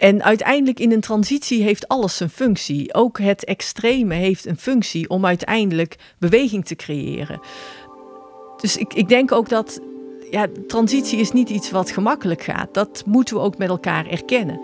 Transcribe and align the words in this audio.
En 0.00 0.22
uiteindelijk 0.22 0.80
in 0.80 0.92
een 0.92 1.00
transitie 1.00 1.62
heeft 1.62 1.88
alles 1.88 2.16
zijn 2.16 2.30
functie. 2.30 2.94
Ook 2.94 3.18
het 3.18 3.44
extreme 3.44 4.14
heeft 4.14 4.46
een 4.46 4.56
functie 4.56 5.08
om 5.08 5.26
uiteindelijk 5.26 5.96
beweging 6.18 6.64
te 6.64 6.76
creëren. 6.76 7.40
Dus 8.60 8.76
ik, 8.76 8.94
ik 8.94 9.08
denk 9.08 9.32
ook 9.32 9.48
dat 9.48 9.80
ja, 10.30 10.46
transitie 10.66 11.18
is 11.18 11.32
niet 11.32 11.50
iets 11.50 11.70
wat 11.70 11.90
gemakkelijk 11.90 12.42
gaat. 12.42 12.74
Dat 12.74 13.02
moeten 13.06 13.34
we 13.34 13.40
ook 13.40 13.58
met 13.58 13.68
elkaar 13.68 14.06
erkennen. 14.06 14.60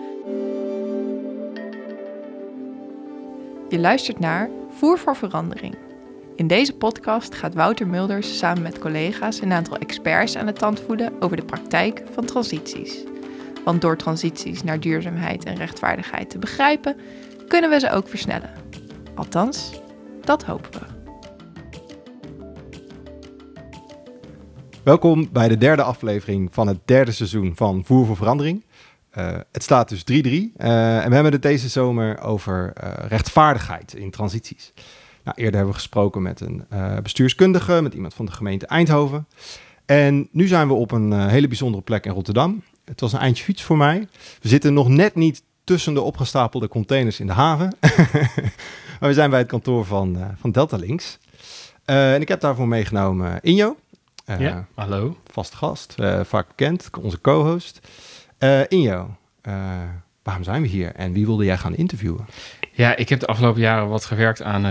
Je 3.69 3.79
luistert 3.79 4.19
naar 4.19 4.49
Voer 4.69 4.97
voor 4.97 5.15
Verandering. 5.15 5.75
In 6.35 6.47
deze 6.47 6.73
podcast 6.73 7.35
gaat 7.35 7.53
Wouter 7.53 7.87
Mulders 7.87 8.37
samen 8.37 8.63
met 8.63 8.79
collega's 8.79 9.41
een 9.41 9.51
aantal 9.51 9.77
experts 9.77 10.35
aan 10.35 10.45
de 10.45 10.53
tand 10.53 10.79
voelen 10.79 11.13
over 11.21 11.37
de 11.37 11.45
praktijk 11.45 12.03
van 12.13 12.25
transities. 12.25 13.03
Want 13.67 13.81
door 13.81 13.97
transities 13.97 14.63
naar 14.63 14.79
duurzaamheid 14.79 15.43
en 15.43 15.55
rechtvaardigheid 15.55 16.29
te 16.29 16.39
begrijpen, 16.39 16.95
kunnen 17.47 17.69
we 17.69 17.79
ze 17.79 17.91
ook 17.91 18.07
versnellen. 18.07 18.49
Althans, 19.15 19.81
dat 20.21 20.43
hopen 20.43 20.71
we. 20.71 20.85
Welkom 24.83 25.29
bij 25.31 25.47
de 25.47 25.57
derde 25.57 25.81
aflevering 25.83 26.49
van 26.51 26.67
het 26.67 26.77
derde 26.85 27.11
seizoen 27.11 27.55
van 27.55 27.85
Voer 27.85 28.05
voor 28.05 28.15
Verandering. 28.15 28.65
Uh, 29.17 29.37
het 29.51 29.63
staat 29.63 29.89
dus 29.89 30.01
3-3 30.01 30.03
uh, 30.03 31.03
en 31.03 31.09
we 31.09 31.13
hebben 31.13 31.31
het 31.31 31.41
deze 31.41 31.69
zomer 31.69 32.19
over 32.19 32.73
uh, 32.83 32.89
rechtvaardigheid 33.07 33.93
in 33.93 34.11
transities. 34.11 34.73
Nou, 35.23 35.37
eerder 35.37 35.55
hebben 35.55 35.73
we 35.73 35.79
gesproken 35.79 36.21
met 36.21 36.39
een 36.39 36.65
bestuurskundige, 37.03 37.81
met 37.81 37.93
iemand 37.93 38.13
van 38.13 38.25
de 38.25 38.31
gemeente 38.31 38.65
Eindhoven. 38.65 39.27
En 39.85 40.27
nu 40.31 40.47
zijn 40.47 40.67
we 40.67 40.73
op 40.73 40.91
een 40.91 41.29
hele 41.29 41.47
bijzondere 41.47 41.83
plek 41.83 42.05
in 42.05 42.11
Rotterdam. 42.11 42.63
Het 42.89 42.99
was 42.99 43.13
een 43.13 43.19
eindje 43.19 43.43
fiets 43.43 43.63
voor 43.63 43.77
mij. 43.77 44.07
We 44.41 44.47
zitten 44.47 44.73
nog 44.73 44.87
net 44.87 45.15
niet 45.15 45.43
tussen 45.63 45.93
de 45.93 46.01
opgestapelde 46.01 46.67
containers 46.67 47.19
in 47.19 47.27
de 47.27 47.33
haven. 47.33 47.75
maar 48.99 49.09
we 49.09 49.13
zijn 49.13 49.29
bij 49.29 49.39
het 49.39 49.47
kantoor 49.47 49.85
van, 49.85 50.17
van 50.39 50.51
Delta 50.51 50.77
Links. 50.77 51.17
en 51.85 52.21
ik 52.21 52.27
heb 52.27 52.41
daarvoor 52.41 52.67
meegenomen 52.67 53.39
Injo. 53.41 53.75
Uh, 54.25 54.39
ja, 54.39 54.67
hallo. 54.75 55.17
Vast 55.31 55.55
gast, 55.55 55.95
vaak 56.23 56.47
bekend, 56.47 56.89
onze 57.01 57.21
co-host. 57.21 57.79
Injo, 58.67 59.15
waarom 60.23 60.43
zijn 60.43 60.61
we 60.61 60.67
hier 60.67 60.95
en 60.95 61.13
wie 61.13 61.25
wilde 61.25 61.45
jij 61.45 61.57
gaan 61.57 61.75
interviewen? 61.75 62.25
Ja, 62.71 62.95
ik 62.95 63.09
heb 63.09 63.19
de 63.19 63.25
afgelopen 63.25 63.61
jaren 63.61 63.89
wat 63.89 64.05
gewerkt 64.05 64.41
aan 64.41 64.61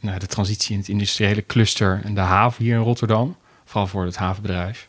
nou, 0.00 0.18
de 0.18 0.26
transitie 0.26 0.72
in 0.72 0.78
het 0.78 0.88
industriële 0.88 1.46
cluster 1.46 2.00
en 2.04 2.14
de 2.14 2.20
haven 2.20 2.64
hier 2.64 2.74
in 2.74 2.82
Rotterdam. 2.82 3.36
Vooral 3.64 3.86
voor 3.86 4.04
het 4.04 4.16
havenbedrijf. 4.16 4.88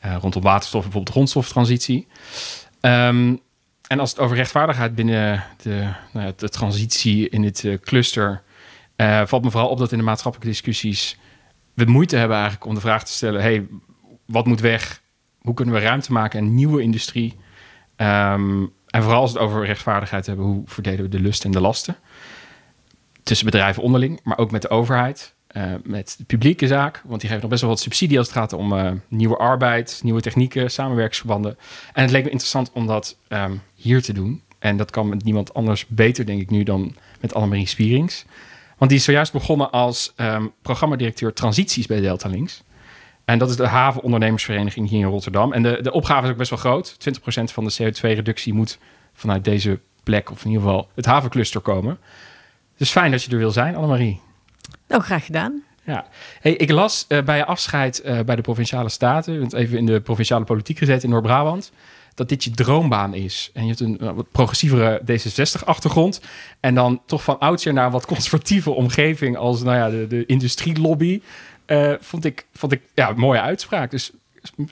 Rondom 0.00 0.42
waterstof, 0.42 0.82
bijvoorbeeld 0.82 1.14
grondstoftransitie. 1.14 2.06
Um, 2.80 3.40
en 3.86 4.00
als 4.00 4.10
het 4.10 4.18
over 4.18 4.36
rechtvaardigheid 4.36 4.94
binnen 4.94 5.44
de, 5.62 5.88
nou, 6.12 6.32
de 6.36 6.48
transitie 6.48 7.28
in 7.28 7.42
dit 7.42 7.78
cluster... 7.80 8.42
valt 9.24 9.44
me 9.44 9.50
vooral 9.50 9.68
op 9.70 9.78
dat 9.78 9.92
in 9.92 9.98
de 9.98 10.04
maatschappelijke 10.04 10.52
discussies 10.52 11.18
we 11.78 11.84
moeite 11.84 12.16
hebben 12.16 12.36
eigenlijk 12.36 12.66
om 12.66 12.74
de 12.74 12.80
vraag 12.80 13.04
te 13.04 13.12
stellen: 13.12 13.40
hey, 13.40 13.66
wat 14.26 14.46
moet 14.46 14.60
weg? 14.60 15.02
Hoe 15.38 15.54
kunnen 15.54 15.74
we 15.74 15.80
ruimte 15.80 16.12
maken 16.12 16.38
en 16.38 16.54
nieuwe 16.54 16.82
industrie? 16.82 17.36
Um, 17.96 18.72
en 18.86 19.02
vooral 19.02 19.20
als 19.20 19.32
het 19.32 19.40
over 19.40 19.66
rechtvaardigheid 19.66 20.26
hebben, 20.26 20.44
hoe 20.44 20.62
verdelen 20.64 21.02
we 21.02 21.08
de 21.08 21.20
lust 21.20 21.44
en 21.44 21.50
de 21.50 21.60
lasten? 21.60 21.96
Tussen 23.22 23.46
bedrijven 23.46 23.82
onderling, 23.82 24.20
maar 24.22 24.38
ook 24.38 24.50
met 24.50 24.62
de 24.62 24.70
overheid, 24.70 25.34
uh, 25.56 25.72
met 25.84 26.14
de 26.18 26.24
publieke 26.24 26.66
zaak. 26.66 27.02
Want 27.04 27.20
die 27.20 27.28
geven 27.28 27.40
nog 27.40 27.50
best 27.50 27.62
wel 27.62 27.70
wat 27.70 27.80
subsidie 27.80 28.18
als 28.18 28.26
het 28.26 28.36
gaat 28.36 28.52
om 28.52 28.72
uh, 28.72 28.90
nieuwe 29.08 29.36
arbeid, 29.36 30.00
nieuwe 30.02 30.20
technieken, 30.20 30.70
samenwerkingsverbanden. 30.70 31.56
En 31.92 32.02
het 32.02 32.10
leek 32.10 32.24
me 32.24 32.30
interessant 32.30 32.70
om 32.72 32.86
dat 32.86 33.16
um, 33.28 33.62
hier 33.74 34.02
te 34.02 34.12
doen. 34.12 34.42
En 34.58 34.76
dat 34.76 34.90
kan 34.90 35.08
met 35.08 35.24
niemand 35.24 35.54
anders 35.54 35.86
beter, 35.86 36.26
denk 36.26 36.40
ik 36.40 36.50
nu, 36.50 36.62
dan 36.62 36.94
met 37.20 37.34
Annemarie 37.34 37.66
Spierings. 37.66 38.24
Want 38.78 38.90
die 38.90 38.98
is 38.98 39.04
zojuist 39.04 39.32
begonnen 39.32 39.70
als 39.70 40.12
um, 40.16 40.52
programmadirecteur 40.62 41.32
transities 41.32 41.86
bij 41.86 42.00
Delta 42.00 42.28
Links. 42.28 42.62
En 43.24 43.38
dat 43.38 43.50
is 43.50 43.56
de 43.56 43.66
havenondernemersvereniging 43.66 44.88
hier 44.88 45.00
in 45.00 45.06
Rotterdam. 45.06 45.52
En 45.52 45.62
de, 45.62 45.78
de 45.82 45.92
opgave 45.92 46.24
is 46.24 46.30
ook 46.30 46.36
best 46.36 46.50
wel 46.50 46.58
groot. 46.58 46.96
20% 47.10 47.52
van 47.52 47.64
de 47.64 47.72
CO2-reductie 47.72 48.54
moet 48.54 48.78
vanuit 49.14 49.44
deze 49.44 49.80
plek, 50.02 50.30
of 50.30 50.44
in 50.44 50.50
ieder 50.50 50.62
geval 50.62 50.88
het 50.94 51.06
havencluster 51.06 51.60
komen. 51.60 51.98
Dus 52.76 52.90
fijn 52.90 53.10
dat 53.10 53.22
je 53.22 53.30
er 53.30 53.38
wil 53.38 53.50
zijn, 53.50 53.74
Annemarie. 53.74 54.20
Nou, 54.88 55.02
graag 55.02 55.24
gedaan. 55.24 55.62
Ja, 55.84 56.06
hey, 56.40 56.52
ik 56.52 56.70
las 56.70 57.04
uh, 57.08 57.22
bij 57.22 57.36
je 57.36 57.44
afscheid 57.44 58.02
uh, 58.04 58.20
bij 58.20 58.36
de 58.36 58.42
Provinciale 58.42 58.88
Staten, 58.88 59.56
even 59.56 59.78
in 59.78 59.86
de 59.86 60.00
provinciale 60.00 60.44
politiek 60.44 60.78
gezet 60.78 61.02
in 61.02 61.10
Noord-Brabant, 61.10 61.72
dat 62.14 62.28
dit 62.28 62.44
je 62.44 62.50
droombaan 62.50 63.14
is. 63.14 63.50
En 63.52 63.62
je 63.62 63.68
hebt 63.68 63.80
een 63.80 64.14
wat 64.14 64.30
progressievere 64.30 65.00
D66-achtergrond. 65.00 66.20
En 66.60 66.74
dan 66.74 67.02
toch 67.06 67.22
van 67.22 67.38
oudsher 67.38 67.72
naar 67.72 67.86
een 67.86 67.92
wat 67.92 68.06
conservatieve 68.06 68.70
omgeving 68.70 69.36
als 69.36 69.62
nou 69.62 69.76
ja, 69.76 69.90
de, 69.90 70.06
de 70.06 70.26
industrielobby. 70.26 71.20
Vond 72.00 72.24
ik, 72.24 72.46
vond 72.52 72.72
ik 72.72 72.82
ja, 72.94 73.08
een 73.08 73.18
mooie 73.18 73.40
uitspraak. 73.40 73.90
Dus 73.90 74.12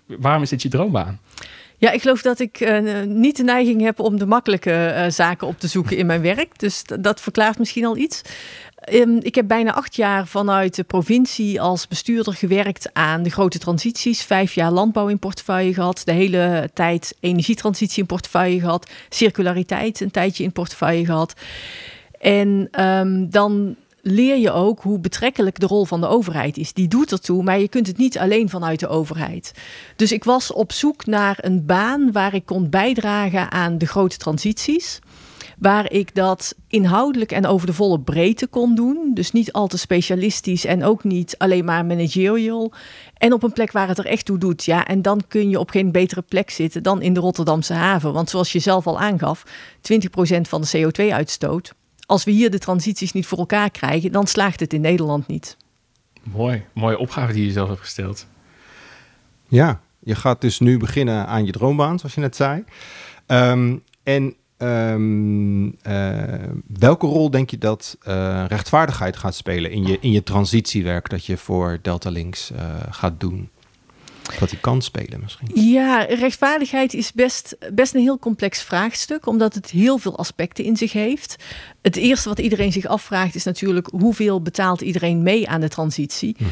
waarom 0.07 0.43
is 0.43 0.49
dit 0.49 0.63
je 0.63 0.69
droombaan? 0.69 1.21
Ja, 1.79 1.91
ik 1.91 2.01
geloof 2.01 2.23
dat 2.23 2.39
ik 2.41 2.61
uh, 2.61 3.03
niet 3.03 3.37
de 3.37 3.43
neiging 3.43 3.81
heb 3.81 4.01
om 4.01 4.19
de 4.19 4.27
makkelijke 4.27 4.95
uh, 4.97 5.11
zaken 5.11 5.47
op 5.47 5.59
te 5.59 5.69
zoeken 5.69 5.97
in 5.97 6.07
mijn 6.07 6.23
werk. 6.23 6.59
Dus 6.59 6.83
dat 7.01 7.21
verklaart 7.21 7.59
misschien 7.59 7.85
al 7.85 7.97
iets. 7.97 8.23
Um, 8.93 9.19
ik 9.23 9.35
heb 9.35 9.49
bijna 9.49 9.73
acht 9.73 9.97
jaar 9.97 10.27
vanuit 10.27 10.75
de 10.75 10.85
provincie 10.85 11.61
als 11.61 11.89
bestuurder 11.89 12.35
gewerkt 12.35 12.91
aan 12.93 13.23
de 13.23 13.31
grote 13.31 13.59
transities. 13.59 14.23
Vijf 14.23 14.55
jaar 14.55 14.71
landbouw 14.71 15.09
in 15.09 15.19
portefeuille 15.19 15.75
gehad. 15.75 16.03
De 16.05 16.13
hele 16.13 16.71
tijd 16.75 17.17
energietransitie 17.21 18.01
in 18.01 18.07
portefeuille 18.07 18.61
gehad. 18.61 18.91
Circulariteit 19.09 20.01
een 20.01 20.11
tijdje 20.11 20.45
in 20.45 20.53
portefeuille 20.53 21.05
gehad. 21.05 21.35
En 22.21 22.69
um, 22.85 23.31
dan 23.31 23.77
leer 24.03 24.37
je 24.37 24.53
ook 24.53 24.81
hoe 24.81 24.99
betrekkelijk 24.99 25.61
de 25.61 25.67
rol 25.67 25.85
van 25.85 26.01
de 26.01 26.07
overheid 26.07 26.57
is. 26.57 26.73
Die 26.73 26.89
doet 26.89 27.13
ertoe, 27.13 27.43
maar 27.43 27.59
je 27.59 27.69
kunt 27.69 27.87
het 27.87 27.99
niet 27.99 28.19
alleen 28.19 28.49
vanuit 28.49 28.81
de 28.81 28.89
overheid. 28.89 29.53
Dus 29.97 30.13
ik 30.13 30.25
was 30.25 30.53
op 30.53 30.73
zoek 30.73 31.07
naar 31.07 31.39
een 31.41 31.67
baan 31.67 32.13
waar 32.13 32.35
ik 32.35 32.45
kon 32.45 32.71
bijdragen 32.71 33.51
aan 33.51 33.79
de 33.79 33.87
grote 33.87 34.17
transities 34.17 35.01
waar 35.59 35.93
ik 35.93 36.15
dat 36.15 36.55
inhoudelijk 36.69 37.33
en 37.33 37.47
over 37.47 37.67
de 37.67 37.73
volle 37.73 38.01
breedte 38.01 38.47
kon 38.47 38.75
doen. 38.75 39.11
Dus 39.15 39.33
niet 39.33 39.53
al 39.53 39.67
te 39.67 39.79
specialistisch 39.79 40.65
en 40.65 40.85
ook 40.85 41.05
niet 41.05 41.39
alleen 41.39 41.65
maar 41.65 41.85
managerial. 41.85 42.73
En 43.15 43.33
op 43.33 43.43
een 43.43 43.53
plek 43.53 43.73
waar 43.73 43.89
het 43.89 43.99
er 43.99 44.07
echt 44.07 44.25
toe 44.25 44.39
doet. 44.39 44.65
Ja, 44.65 44.87
en 44.87 45.03
dan 45.03 45.23
kun 45.29 45.49
je 45.49 45.59
op 45.59 45.71
geen 45.71 45.93
betere 45.93 46.23
plek 46.23 46.51
zitten 46.51 46.83
dan 46.83 47.03
in 47.03 47.15
de 47.15 47.21
Rotterdamse 47.21 47.73
haven. 47.73 48.13
Want 48.13 48.31
zoals 48.31 48.53
je 48.53 48.59
zelf 48.59 48.87
al 48.87 49.01
aangaf, 49.01 49.45
20% 49.45 50.41
van 50.41 50.61
de 50.61 50.91
CO2-uitstoot. 50.91 51.75
Als 52.07 52.25
we 52.25 52.31
hier 52.31 52.51
de 52.51 52.59
transities 52.59 53.13
niet 53.13 53.27
voor 53.27 53.39
elkaar 53.39 53.71
krijgen, 53.71 54.13
dan 54.13 54.27
slaagt 54.27 54.61
het 54.61 54.73
in 54.73 54.81
Nederland 54.81 55.27
niet. 55.27 55.57
Mooi, 56.23 56.65
mooie 56.73 56.99
opgave 56.99 57.33
die 57.33 57.47
je 57.47 57.53
zelf 57.53 57.69
hebt 57.69 57.81
gesteld. 57.81 58.27
Ja, 59.49 59.81
je 59.99 60.15
gaat 60.15 60.41
dus 60.41 60.59
nu 60.59 60.79
beginnen 60.79 61.27
aan 61.27 61.47
je 61.47 61.53
droombaan, 61.53 61.99
zoals 61.99 62.15
je 62.15 62.21
net 62.21 62.37
zei. 62.37 62.65
Um, 63.27 63.83
en 64.03 64.35
Um, 64.59 65.67
uh, 65.67 65.73
welke 66.67 67.07
rol 67.07 67.31
denk 67.31 67.51
je 67.51 67.59
dat 67.59 67.97
uh, 68.09 68.45
rechtvaardigheid 68.49 69.17
gaat 69.17 69.35
spelen 69.35 69.71
in 69.71 69.87
je, 69.87 69.99
in 70.01 70.11
je 70.13 70.23
transitiewerk 70.23 71.09
dat 71.09 71.25
je 71.25 71.37
voor 71.37 71.79
Delta 71.83 72.11
Links 72.11 72.51
uh, 72.51 72.59
gaat 72.91 73.21
doen? 73.21 73.51
Dat 74.39 74.51
die 74.51 74.59
kan 74.59 74.83
spelen 74.83 75.21
misschien? 75.21 75.71
Ja, 75.71 76.03
rechtvaardigheid 76.03 76.95
is 76.95 77.13
best, 77.13 77.57
best 77.73 77.95
een 77.95 78.01
heel 78.01 78.19
complex 78.19 78.63
vraagstuk, 78.63 79.27
omdat 79.27 79.55
het 79.55 79.71
heel 79.71 79.99
veel 79.99 80.19
aspecten 80.19 80.65
in 80.65 80.77
zich 80.77 80.93
heeft. 80.93 81.37
Het 81.83 81.97
eerste 81.97 82.29
wat 82.29 82.39
iedereen 82.39 82.73
zich 82.73 82.87
afvraagt 82.87 83.35
is 83.35 83.45
natuurlijk 83.45 83.87
hoeveel 83.87 84.43
betaalt 84.43 84.81
iedereen 84.81 85.23
mee 85.23 85.49
aan 85.49 85.61
de 85.61 85.69
transitie? 85.69 86.37
Mm 86.39 86.47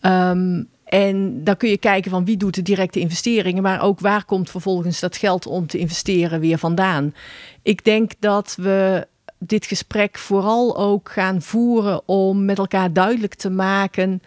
-hmm. 0.00 0.12
um, 0.12 0.68
en 0.86 1.44
dan 1.44 1.56
kun 1.56 1.68
je 1.68 1.78
kijken 1.78 2.10
van 2.10 2.24
wie 2.24 2.36
doet 2.36 2.54
de 2.54 2.62
directe 2.62 3.00
investeringen, 3.00 3.62
maar 3.62 3.82
ook 3.82 4.00
waar 4.00 4.24
komt 4.24 4.50
vervolgens 4.50 5.00
dat 5.00 5.16
geld 5.16 5.46
om 5.46 5.66
te 5.66 5.78
investeren 5.78 6.40
weer 6.40 6.58
vandaan. 6.58 7.14
Ik 7.62 7.84
denk 7.84 8.12
dat 8.18 8.54
we 8.58 9.06
dit 9.38 9.66
gesprek 9.66 10.18
vooral 10.18 10.76
ook 10.76 11.10
gaan 11.10 11.42
voeren 11.42 12.08
om 12.08 12.44
met 12.44 12.58
elkaar 12.58 12.92
duidelijk 12.92 13.34
te 13.34 13.50
maken. 13.50 14.22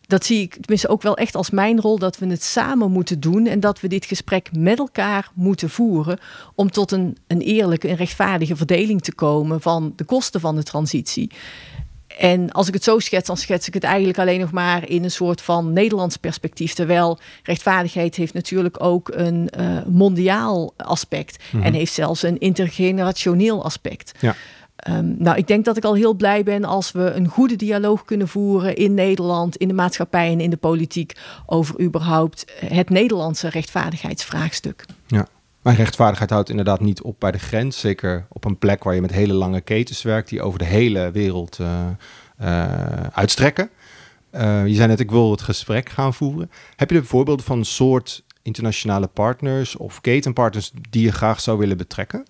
Dat 0.00 0.24
zie 0.24 0.40
ik 0.40 0.52
tenminste 0.52 0.88
ook 0.88 1.02
wel 1.02 1.16
echt 1.16 1.34
als 1.34 1.50
mijn 1.50 1.80
rol, 1.80 1.98
dat 1.98 2.18
we 2.18 2.26
het 2.26 2.42
samen 2.42 2.90
moeten 2.90 3.20
doen 3.20 3.46
en 3.46 3.60
dat 3.60 3.80
we 3.80 3.88
dit 3.88 4.04
gesprek 4.04 4.48
met 4.52 4.78
elkaar 4.78 5.30
moeten 5.34 5.70
voeren 5.70 6.18
om 6.54 6.70
tot 6.70 6.92
een, 6.92 7.16
een 7.26 7.40
eerlijke 7.40 7.88
en 7.88 7.96
rechtvaardige 7.96 8.56
verdeling 8.56 9.02
te 9.02 9.14
komen 9.14 9.60
van 9.60 9.92
de 9.96 10.04
kosten 10.04 10.40
van 10.40 10.56
de 10.56 10.62
transitie. 10.62 11.30
En 12.18 12.52
als 12.52 12.68
ik 12.68 12.74
het 12.74 12.84
zo 12.84 12.98
schets, 12.98 13.26
dan 13.26 13.36
schets 13.36 13.66
ik 13.66 13.74
het 13.74 13.84
eigenlijk 13.84 14.18
alleen 14.18 14.40
nog 14.40 14.52
maar 14.52 14.88
in 14.88 15.04
een 15.04 15.10
soort 15.10 15.40
van 15.40 15.72
Nederlands 15.72 16.16
perspectief. 16.16 16.74
Terwijl 16.74 17.18
rechtvaardigheid 17.42 18.14
heeft 18.14 18.34
natuurlijk 18.34 18.84
ook 18.84 19.10
een 19.14 19.50
uh, 19.60 19.78
mondiaal 19.86 20.74
aspect. 20.76 21.38
Mm 21.38 21.50
-hmm. 21.50 21.66
En 21.66 21.74
heeft 21.74 21.92
zelfs 21.92 22.22
een 22.22 22.38
intergenerationeel 22.38 23.64
aspect. 23.64 24.12
Ja. 24.20 24.34
Um, 24.88 25.14
nou, 25.18 25.36
ik 25.36 25.46
denk 25.46 25.64
dat 25.64 25.76
ik 25.76 25.84
al 25.84 25.94
heel 25.94 26.14
blij 26.14 26.42
ben 26.42 26.64
als 26.64 26.92
we 26.92 27.10
een 27.10 27.28
goede 27.28 27.56
dialoog 27.56 28.04
kunnen 28.04 28.28
voeren 28.28 28.76
in 28.76 28.94
Nederland, 28.94 29.56
in 29.56 29.68
de 29.68 29.74
maatschappij 29.74 30.32
en 30.32 30.40
in 30.40 30.50
de 30.50 30.56
politiek 30.56 31.12
over 31.46 31.80
überhaupt 31.80 32.44
het 32.64 32.90
Nederlandse 32.90 33.48
rechtvaardigheidsvraagstuk. 33.48 34.84
Ja. 35.06 35.26
Maar 35.68 35.76
rechtvaardigheid 35.76 36.30
houdt 36.30 36.48
inderdaad 36.48 36.80
niet 36.80 37.02
op 37.02 37.20
bij 37.20 37.30
de 37.30 37.38
grens. 37.38 37.80
Zeker 37.80 38.26
op 38.28 38.44
een 38.44 38.58
plek 38.58 38.84
waar 38.84 38.94
je 38.94 39.00
met 39.00 39.12
hele 39.12 39.32
lange 39.32 39.60
ketens 39.60 40.02
werkt 40.02 40.28
die 40.28 40.42
over 40.42 40.58
de 40.58 40.64
hele 40.64 41.10
wereld 41.10 41.58
uh, 41.60 41.86
uh, 42.42 42.66
uitstrekken. 43.12 43.70
Uh, 44.32 44.66
je 44.66 44.74
zei 44.74 44.88
net, 44.88 45.00
ik 45.00 45.10
wil 45.10 45.30
het 45.30 45.42
gesprek 45.42 45.88
gaan 45.88 46.14
voeren. 46.14 46.50
Heb 46.76 46.90
je 46.90 46.96
er 46.96 47.04
voorbeelden 47.04 47.44
van 47.44 47.64
soort 47.64 48.22
internationale 48.42 49.06
partners 49.06 49.76
of 49.76 50.00
ketenpartners 50.00 50.72
die 50.90 51.02
je 51.02 51.12
graag 51.12 51.40
zou 51.40 51.58
willen 51.58 51.76
betrekken? 51.76 52.26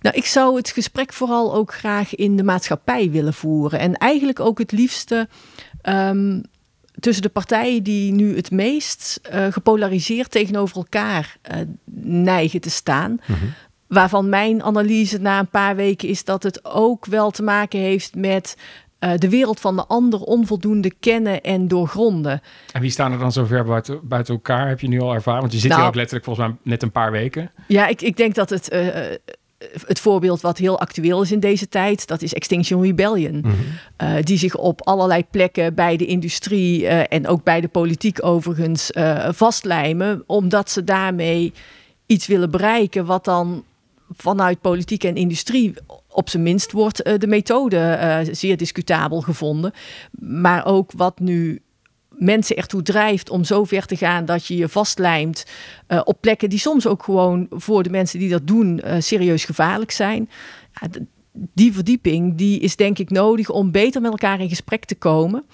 Nou, 0.00 0.16
ik 0.16 0.26
zou 0.26 0.56
het 0.56 0.70
gesprek 0.70 1.12
vooral 1.12 1.54
ook 1.54 1.74
graag 1.74 2.14
in 2.14 2.36
de 2.36 2.44
maatschappij 2.44 3.10
willen 3.10 3.34
voeren. 3.34 3.78
En 3.78 3.94
eigenlijk 3.94 4.40
ook 4.40 4.58
het 4.58 4.72
liefste 4.72 5.28
um, 5.82 6.42
tussen 7.00 7.22
de 7.22 7.28
partijen 7.28 7.82
die 7.82 8.12
nu 8.12 8.36
het 8.36 8.50
meest 8.50 9.20
uh, 9.34 9.46
gepolariseerd 9.50 10.30
tegenover 10.30 10.76
elkaar 10.76 11.36
uh, 11.50 11.56
neigen 12.02 12.60
te 12.60 12.70
staan. 12.70 13.10
Mm 13.10 13.34
-hmm. 13.34 13.52
Waarvan 13.86 14.28
mijn 14.28 14.62
analyse 14.62 15.18
na 15.18 15.38
een 15.38 15.48
paar 15.48 15.76
weken 15.76 16.08
is 16.08 16.24
dat 16.24 16.42
het 16.42 16.64
ook 16.64 17.06
wel 17.06 17.30
te 17.30 17.42
maken 17.42 17.78
heeft 17.78 18.14
met 18.14 18.56
uh, 19.00 19.10
de 19.16 19.28
wereld 19.28 19.60
van 19.60 19.76
de 19.76 19.86
ander 19.86 20.20
onvoldoende 20.20 20.92
kennen 21.00 21.42
en 21.42 21.68
doorgronden. 21.68 22.40
En 22.72 22.80
wie 22.80 22.90
staan 22.90 23.12
er 23.12 23.18
dan 23.18 23.32
zo 23.32 23.44
ver 23.44 23.64
buiten, 23.64 24.00
buiten 24.02 24.34
elkaar? 24.34 24.68
Heb 24.68 24.80
je 24.80 24.88
nu 24.88 25.00
al 25.00 25.14
ervaren? 25.14 25.40
Want 25.40 25.52
je 25.52 25.58
zit 25.58 25.68
nou, 25.68 25.80
hier 25.80 25.90
ook 25.90 25.96
letterlijk 25.96 26.24
volgens 26.24 26.46
mij 26.46 26.56
net 26.62 26.82
een 26.82 26.92
paar 26.92 27.10
weken. 27.10 27.50
Ja, 27.66 27.86
ik, 27.86 28.02
ik 28.02 28.16
denk 28.16 28.34
dat 28.34 28.50
het. 28.50 28.68
Het 29.86 30.00
voorbeeld 30.00 30.40
wat 30.40 30.58
heel 30.58 30.80
actueel 30.80 31.22
is 31.22 31.32
in 31.32 31.40
deze 31.40 31.68
tijd, 31.68 32.06
dat 32.06 32.22
is 32.22 32.34
Extinction 32.34 32.82
Rebellion. 32.82 33.34
Mm 33.34 33.42
-hmm. 33.42 33.54
uh, 34.08 34.22
die 34.22 34.38
zich 34.38 34.56
op 34.56 34.82
allerlei 34.82 35.24
plekken 35.30 35.74
bij 35.74 35.96
de 35.96 36.06
industrie 36.06 36.82
uh, 36.82 37.12
en 37.12 37.26
ook 37.26 37.42
bij 37.42 37.60
de 37.60 37.68
politiek 37.68 38.24
overigens 38.24 38.90
uh, 38.90 39.28
vastlijmen, 39.30 40.22
omdat 40.26 40.70
ze 40.70 40.84
daarmee 40.84 41.52
iets 42.06 42.26
willen 42.26 42.50
bereiken 42.50 43.06
wat 43.06 43.24
dan 43.24 43.64
vanuit 44.16 44.60
politiek 44.60 45.04
en 45.04 45.16
industrie 45.16 45.74
op 46.08 46.28
zijn 46.28 46.42
minst 46.42 46.72
wordt 46.72 47.04
de 47.20 47.26
methode 47.26 48.28
zeer 48.30 48.56
discutabel 48.56 49.20
gevonden. 49.20 49.72
Maar 50.20 50.66
ook 50.66 50.92
wat 50.96 51.18
nu 51.18 51.60
mensen 52.18 52.56
ertoe 52.56 52.82
drijft 52.82 53.30
om 53.30 53.44
zo 53.44 53.64
ver 53.64 53.86
te 53.86 53.96
gaan 53.96 54.24
dat 54.24 54.46
je 54.46 54.56
je 54.56 54.68
vastlijmt 54.68 55.46
uh, 55.88 56.00
op 56.04 56.20
plekken 56.20 56.50
die 56.50 56.58
soms 56.58 56.86
ook 56.86 57.02
gewoon 57.02 57.46
voor 57.50 57.82
de 57.82 57.90
mensen 57.90 58.18
die 58.18 58.28
dat 58.28 58.46
doen 58.46 58.80
uh, 58.84 58.94
serieus 58.98 59.44
gevaarlijk 59.44 59.90
zijn. 59.90 60.30
Ja, 60.80 60.88
die 61.32 61.72
verdieping 61.72 62.34
die 62.34 62.60
is 62.60 62.76
denk 62.76 62.98
ik 62.98 63.10
nodig 63.10 63.50
om 63.50 63.70
beter 63.70 64.00
met 64.00 64.10
elkaar 64.10 64.40
in 64.40 64.48
gesprek 64.48 64.84
te 64.84 64.94
komen. 64.94 65.44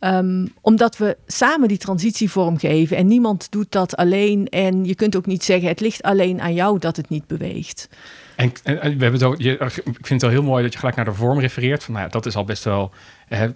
Um, 0.00 0.52
omdat 0.60 0.96
we 0.96 1.16
samen 1.26 1.68
die 1.68 1.78
transitie 1.78 2.30
vormgeven 2.30 2.96
en 2.96 3.06
niemand 3.06 3.50
doet 3.50 3.72
dat 3.72 3.96
alleen. 3.96 4.48
En 4.48 4.84
je 4.84 4.94
kunt 4.94 5.16
ook 5.16 5.26
niet 5.26 5.44
zeggen: 5.44 5.68
het 5.68 5.80
ligt 5.80 6.02
alleen 6.02 6.40
aan 6.40 6.54
jou 6.54 6.78
dat 6.78 6.96
het 6.96 7.08
niet 7.08 7.26
beweegt. 7.26 7.88
En 8.36 8.52
we 8.64 8.70
hebben 8.72 9.12
het 9.12 9.22
ook, 9.22 9.40
je, 9.40 9.52
ik 9.52 9.82
vind 9.82 10.08
het 10.08 10.22
wel 10.22 10.30
heel 10.30 10.42
mooi 10.42 10.62
dat 10.62 10.72
je 10.72 10.78
gelijk 10.78 10.96
naar 10.96 11.04
de 11.04 11.14
vorm 11.14 11.40
refereert. 11.40 11.84
Van, 11.84 11.94
nou 11.94 12.06
ja, 12.06 12.12
dat 12.12 12.26
is 12.26 12.36
al 12.36 12.44
best 12.44 12.64
wel 12.64 12.90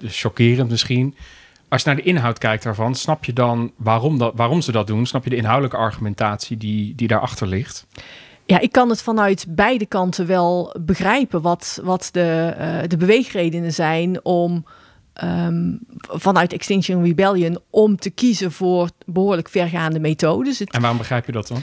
chockerend 0.00 0.70
misschien 0.70 1.14
als 1.68 1.82
je 1.82 1.88
naar 1.88 1.96
de 1.96 2.02
inhoud 2.02 2.38
kijkt 2.38 2.62
daarvan, 2.62 2.94
snap 2.94 3.24
je 3.24 3.32
dan 3.32 3.72
waarom, 3.76 4.18
dat, 4.18 4.32
waarom 4.36 4.60
ze 4.60 4.72
dat 4.72 4.86
doen? 4.86 5.06
Snap 5.06 5.24
je 5.24 5.30
de 5.30 5.36
inhoudelijke 5.36 5.76
argumentatie 5.76 6.56
die, 6.56 6.94
die 6.94 7.08
daarachter 7.08 7.46
ligt? 7.46 7.86
Ja, 8.44 8.58
ik 8.58 8.72
kan 8.72 8.88
het 8.88 9.02
vanuit 9.02 9.46
beide 9.48 9.86
kanten 9.86 10.26
wel 10.26 10.74
begrijpen 10.80 11.42
wat, 11.42 11.80
wat 11.82 12.08
de, 12.12 12.54
uh, 12.58 12.88
de 12.88 12.96
beweegredenen 12.96 13.72
zijn 13.72 14.24
om 14.24 14.64
um, 15.24 15.78
vanuit 16.00 16.52
Extinction 16.52 17.04
Rebellion 17.04 17.58
om 17.70 17.96
te 17.96 18.10
kiezen 18.10 18.52
voor 18.52 18.88
behoorlijk 19.06 19.48
vergaande 19.48 20.00
methodes. 20.00 20.58
Het, 20.58 20.72
en 20.72 20.80
waarom 20.80 20.98
begrijp 20.98 21.26
je 21.26 21.32
dat 21.32 21.48
dan? 21.48 21.62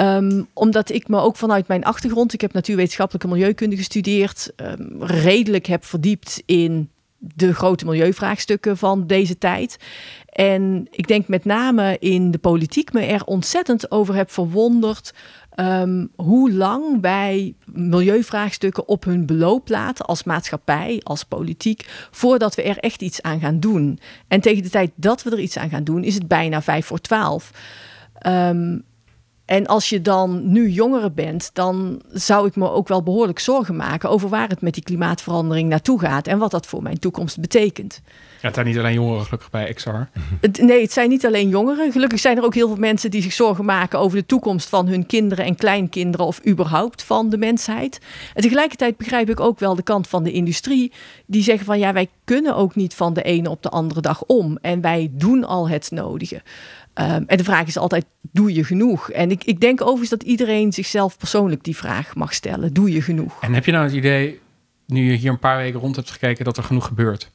Um, 0.00 0.48
omdat 0.52 0.90
ik 0.90 1.08
me 1.08 1.18
ook 1.18 1.36
vanuit 1.36 1.68
mijn 1.68 1.84
achtergrond, 1.84 2.32
ik 2.32 2.40
heb 2.40 2.52
natuurwetenschappelijke 2.52 3.28
milieukunde 3.28 3.76
gestudeerd, 3.76 4.52
um, 4.56 5.02
redelijk 5.02 5.66
heb 5.66 5.84
verdiept 5.84 6.42
in 6.46 6.90
de 7.24 7.54
grote 7.54 7.84
milieuvraagstukken 7.84 8.76
van 8.76 9.06
deze 9.06 9.38
tijd. 9.38 9.76
En 10.26 10.86
ik 10.90 11.06
denk 11.06 11.28
met 11.28 11.44
name 11.44 11.96
in 11.98 12.30
de 12.30 12.38
politiek 12.38 12.92
me 12.92 13.00
er 13.00 13.24
ontzettend 13.24 13.90
over 13.90 14.14
heb 14.14 14.30
verwonderd. 14.30 15.14
Um, 15.56 16.10
hoe 16.16 16.52
lang 16.52 17.00
wij 17.00 17.54
milieuvraagstukken 17.64 18.88
op 18.88 19.04
hun 19.04 19.26
beloop 19.26 19.68
laten 19.68 20.04
als 20.04 20.24
maatschappij, 20.24 21.00
als 21.02 21.24
politiek, 21.24 22.08
voordat 22.10 22.54
we 22.54 22.62
er 22.62 22.78
echt 22.78 23.02
iets 23.02 23.22
aan 23.22 23.40
gaan 23.40 23.60
doen. 23.60 23.98
En 24.28 24.40
tegen 24.40 24.62
de 24.62 24.70
tijd 24.70 24.90
dat 24.94 25.22
we 25.22 25.30
er 25.30 25.40
iets 25.40 25.58
aan 25.58 25.68
gaan 25.68 25.84
doen, 25.84 26.04
is 26.04 26.14
het 26.14 26.28
bijna 26.28 26.62
vijf 26.62 26.86
voor 26.86 27.00
twaalf. 27.00 27.50
Um, 28.26 28.84
en 29.52 29.66
als 29.66 29.88
je 29.88 30.02
dan 30.02 30.52
nu 30.52 30.68
jongeren 30.68 31.14
bent, 31.14 31.50
dan 31.52 32.02
zou 32.12 32.46
ik 32.46 32.56
me 32.56 32.70
ook 32.70 32.88
wel 32.88 33.02
behoorlijk 33.02 33.38
zorgen 33.38 33.76
maken 33.76 34.10
over 34.10 34.28
waar 34.28 34.48
het 34.48 34.60
met 34.60 34.74
die 34.74 34.82
klimaatverandering 34.82 35.68
naartoe 35.68 36.00
gaat 36.00 36.26
en 36.26 36.38
wat 36.38 36.50
dat 36.50 36.66
voor 36.66 36.82
mijn 36.82 36.98
toekomst 36.98 37.40
betekent. 37.40 38.00
Ja, 38.06 38.48
het 38.48 38.54
zijn 38.54 38.66
niet 38.66 38.78
alleen 38.78 38.94
jongeren 38.94 39.24
gelukkig 39.24 39.50
bij 39.50 39.72
XR. 39.72 39.90
Het, 40.40 40.60
nee, 40.60 40.82
het 40.82 40.92
zijn 40.92 41.08
niet 41.08 41.26
alleen 41.26 41.48
jongeren. 41.48 41.92
Gelukkig 41.92 42.18
zijn 42.18 42.36
er 42.36 42.44
ook 42.44 42.54
heel 42.54 42.68
veel 42.68 42.76
mensen 42.76 43.10
die 43.10 43.22
zich 43.22 43.32
zorgen 43.32 43.64
maken 43.64 43.98
over 43.98 44.18
de 44.18 44.26
toekomst 44.26 44.68
van 44.68 44.86
hun 44.86 45.06
kinderen 45.06 45.44
en 45.44 45.56
kleinkinderen 45.56 46.26
of 46.26 46.46
überhaupt 46.46 47.02
van 47.02 47.30
de 47.30 47.38
mensheid. 47.38 48.00
En 48.34 48.42
tegelijkertijd 48.42 48.96
begrijp 48.96 49.30
ik 49.30 49.40
ook 49.40 49.58
wel 49.58 49.74
de 49.74 49.82
kant 49.82 50.08
van 50.08 50.22
de 50.22 50.32
industrie 50.32 50.92
die 51.26 51.42
zeggen 51.42 51.66
van 51.66 51.78
ja, 51.78 51.92
wij 51.92 52.08
kunnen 52.24 52.56
ook 52.56 52.74
niet 52.74 52.94
van 52.94 53.12
de 53.12 53.22
ene 53.22 53.50
op 53.50 53.62
de 53.62 53.68
andere 53.68 54.00
dag 54.00 54.24
om 54.24 54.58
en 54.60 54.80
wij 54.80 55.10
doen 55.12 55.44
al 55.44 55.68
het 55.68 55.90
nodige. 55.90 56.42
Um, 56.94 57.24
en 57.26 57.36
de 57.36 57.44
vraag 57.44 57.66
is 57.66 57.76
altijd, 57.76 58.04
doe 58.20 58.54
je 58.54 58.64
genoeg? 58.64 59.10
En 59.10 59.30
ik, 59.30 59.44
ik 59.44 59.60
denk 59.60 59.80
overigens 59.80 60.10
dat 60.10 60.22
iedereen 60.22 60.72
zichzelf 60.72 61.18
persoonlijk 61.18 61.64
die 61.64 61.76
vraag 61.76 62.14
mag 62.14 62.34
stellen. 62.34 62.72
Doe 62.72 62.92
je 62.92 63.02
genoeg? 63.02 63.40
En 63.40 63.54
heb 63.54 63.64
je 63.64 63.72
nou 63.72 63.84
het 63.84 63.94
idee, 63.94 64.40
nu 64.86 65.10
je 65.10 65.16
hier 65.16 65.30
een 65.30 65.38
paar 65.38 65.56
weken 65.56 65.80
rond 65.80 65.96
hebt 65.96 66.10
gekeken, 66.10 66.44
dat 66.44 66.56
er 66.56 66.62
genoeg 66.62 66.86
gebeurt? 66.86 67.30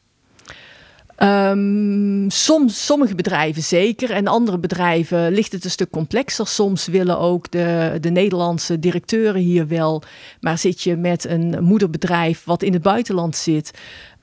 Um, 1.24 2.30
soms, 2.30 2.86
sommige 2.86 3.16
bedrijven 3.16 3.64
zeker. 3.64 4.12
En 4.12 4.28
andere 4.28 4.58
bedrijven 4.58 5.32
ligt 5.32 5.52
het 5.52 5.64
een 5.64 5.72
stuk 5.72 5.90
complexer. 5.90 6.48
Soms 6.48 6.88
willen 6.88 7.20
ook 7.20 7.52
de, 7.52 7.98
de 8.02 8.10
Nederlandse 8.10 8.80
directeuren 8.80 9.42
hier 9.42 9.68
wel. 9.68 10.04
Maar 10.40 10.58
zit 10.58 10.82
je 10.82 10.96
met 10.96 11.26
een 11.26 11.64
moederbedrijf 11.64 12.44
wat 12.44 12.64
in 12.64 12.74
het 12.74 12.82
buitenland 12.82 13.36
zit. 13.36 13.72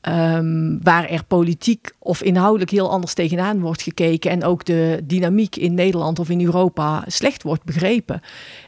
Um, 0.08 0.78
waar 0.82 1.08
er 1.08 1.24
politiek 1.24 1.92
of 1.98 2.22
inhoudelijk 2.22 2.70
heel 2.70 2.90
anders 2.90 3.14
tegenaan 3.14 3.60
wordt 3.60 3.82
gekeken 3.82 4.30
en 4.30 4.44
ook 4.44 4.64
de 4.64 5.00
dynamiek 5.04 5.56
in 5.56 5.74
Nederland 5.74 6.18
of 6.18 6.28
in 6.28 6.44
Europa 6.44 7.04
slecht 7.06 7.42
wordt 7.42 7.64
begrepen. 7.64 8.20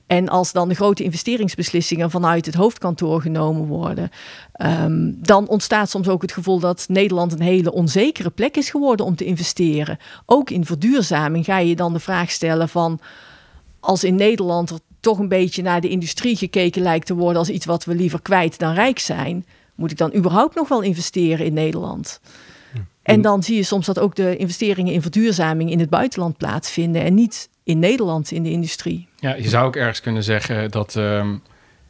En 0.07 0.29
als 0.29 0.53
dan 0.53 0.69
de 0.69 0.75
grote 0.75 1.05
investeringsbeslissingen 1.05 2.11
vanuit 2.11 2.47
het 2.47 2.55
hoofdkantoor 2.55 3.21
genomen 3.21 3.67
worden, 3.67 4.11
um, 4.63 5.19
dan 5.23 5.49
ontstaat 5.49 5.91
soms 5.91 6.09
ook 6.09 6.23
het 6.23 6.33
gevoel 6.33 6.59
dat 6.59 6.85
Nederland 6.89 7.33
een 7.33 7.41
hele 7.41 7.73
onzekere 7.73 8.31
plek 8.31 8.57
is 8.57 8.71
geworden 8.71 9.07
om 9.07 9.17
te 9.17 9.25
investeren. 9.25 9.99
Ook 10.27 10.51
in 10.51 10.65
verduurzaming 10.65 11.45
ga 11.45 11.59
je 11.59 11.77
dan 11.77 11.93
de 11.93 12.01
vraag 12.01 12.31
stellen 12.31 12.69
van 12.69 13.01
als 13.81 14.05
in 14.05 14.15
Nederland 14.15 14.71
er 14.71 14.79
toch 15.01 15.19
een 15.19 15.29
beetje 15.29 15.63
naar 15.63 15.81
de 15.81 15.89
industrie 15.89 16.37
gekeken 16.37 16.83
lijkt 16.83 17.07
te 17.07 17.15
worden 17.15 17.39
als 17.39 17.51
iets 17.51 17.67
wat 17.67 17.85
we 17.85 17.95
liever 17.95 18.23
kwijt 18.23 18.59
dan 18.59 18.75
rijk 18.75 18.99
zijn 18.99 19.45
moet 19.77 19.91
ik 19.91 19.97
dan 19.97 20.15
überhaupt 20.15 20.55
nog 20.55 20.69
wel 20.69 20.83
investeren 20.83 21.47
in 21.47 21.55
Nederland? 21.55 22.21
En 23.03 23.21
dan 23.21 23.43
zie 23.43 23.57
je 23.57 23.63
soms 23.63 23.87
dat 23.87 23.99
ook 23.99 24.15
de 24.15 24.37
investeringen 24.37 24.93
in 24.93 25.03
verduurzaming 25.03 25.71
in 25.71 25.81
het 25.81 25.91
buitenland 25.91 26.37
plaatsvinden 26.37 27.03
en 27.03 27.15
niet 27.15 27.49
in 27.63 27.79
Nederland 27.79 28.31
in 28.31 28.43
de 28.43 28.51
industrie. 28.51 29.09
Ja, 29.17 29.35
je 29.35 29.49
zou 29.49 29.67
ook 29.67 29.77
ergens 29.77 30.01
kunnen 30.01 30.25
zeggen 30.25 30.71
dat 30.71 30.95
um, 30.95 31.43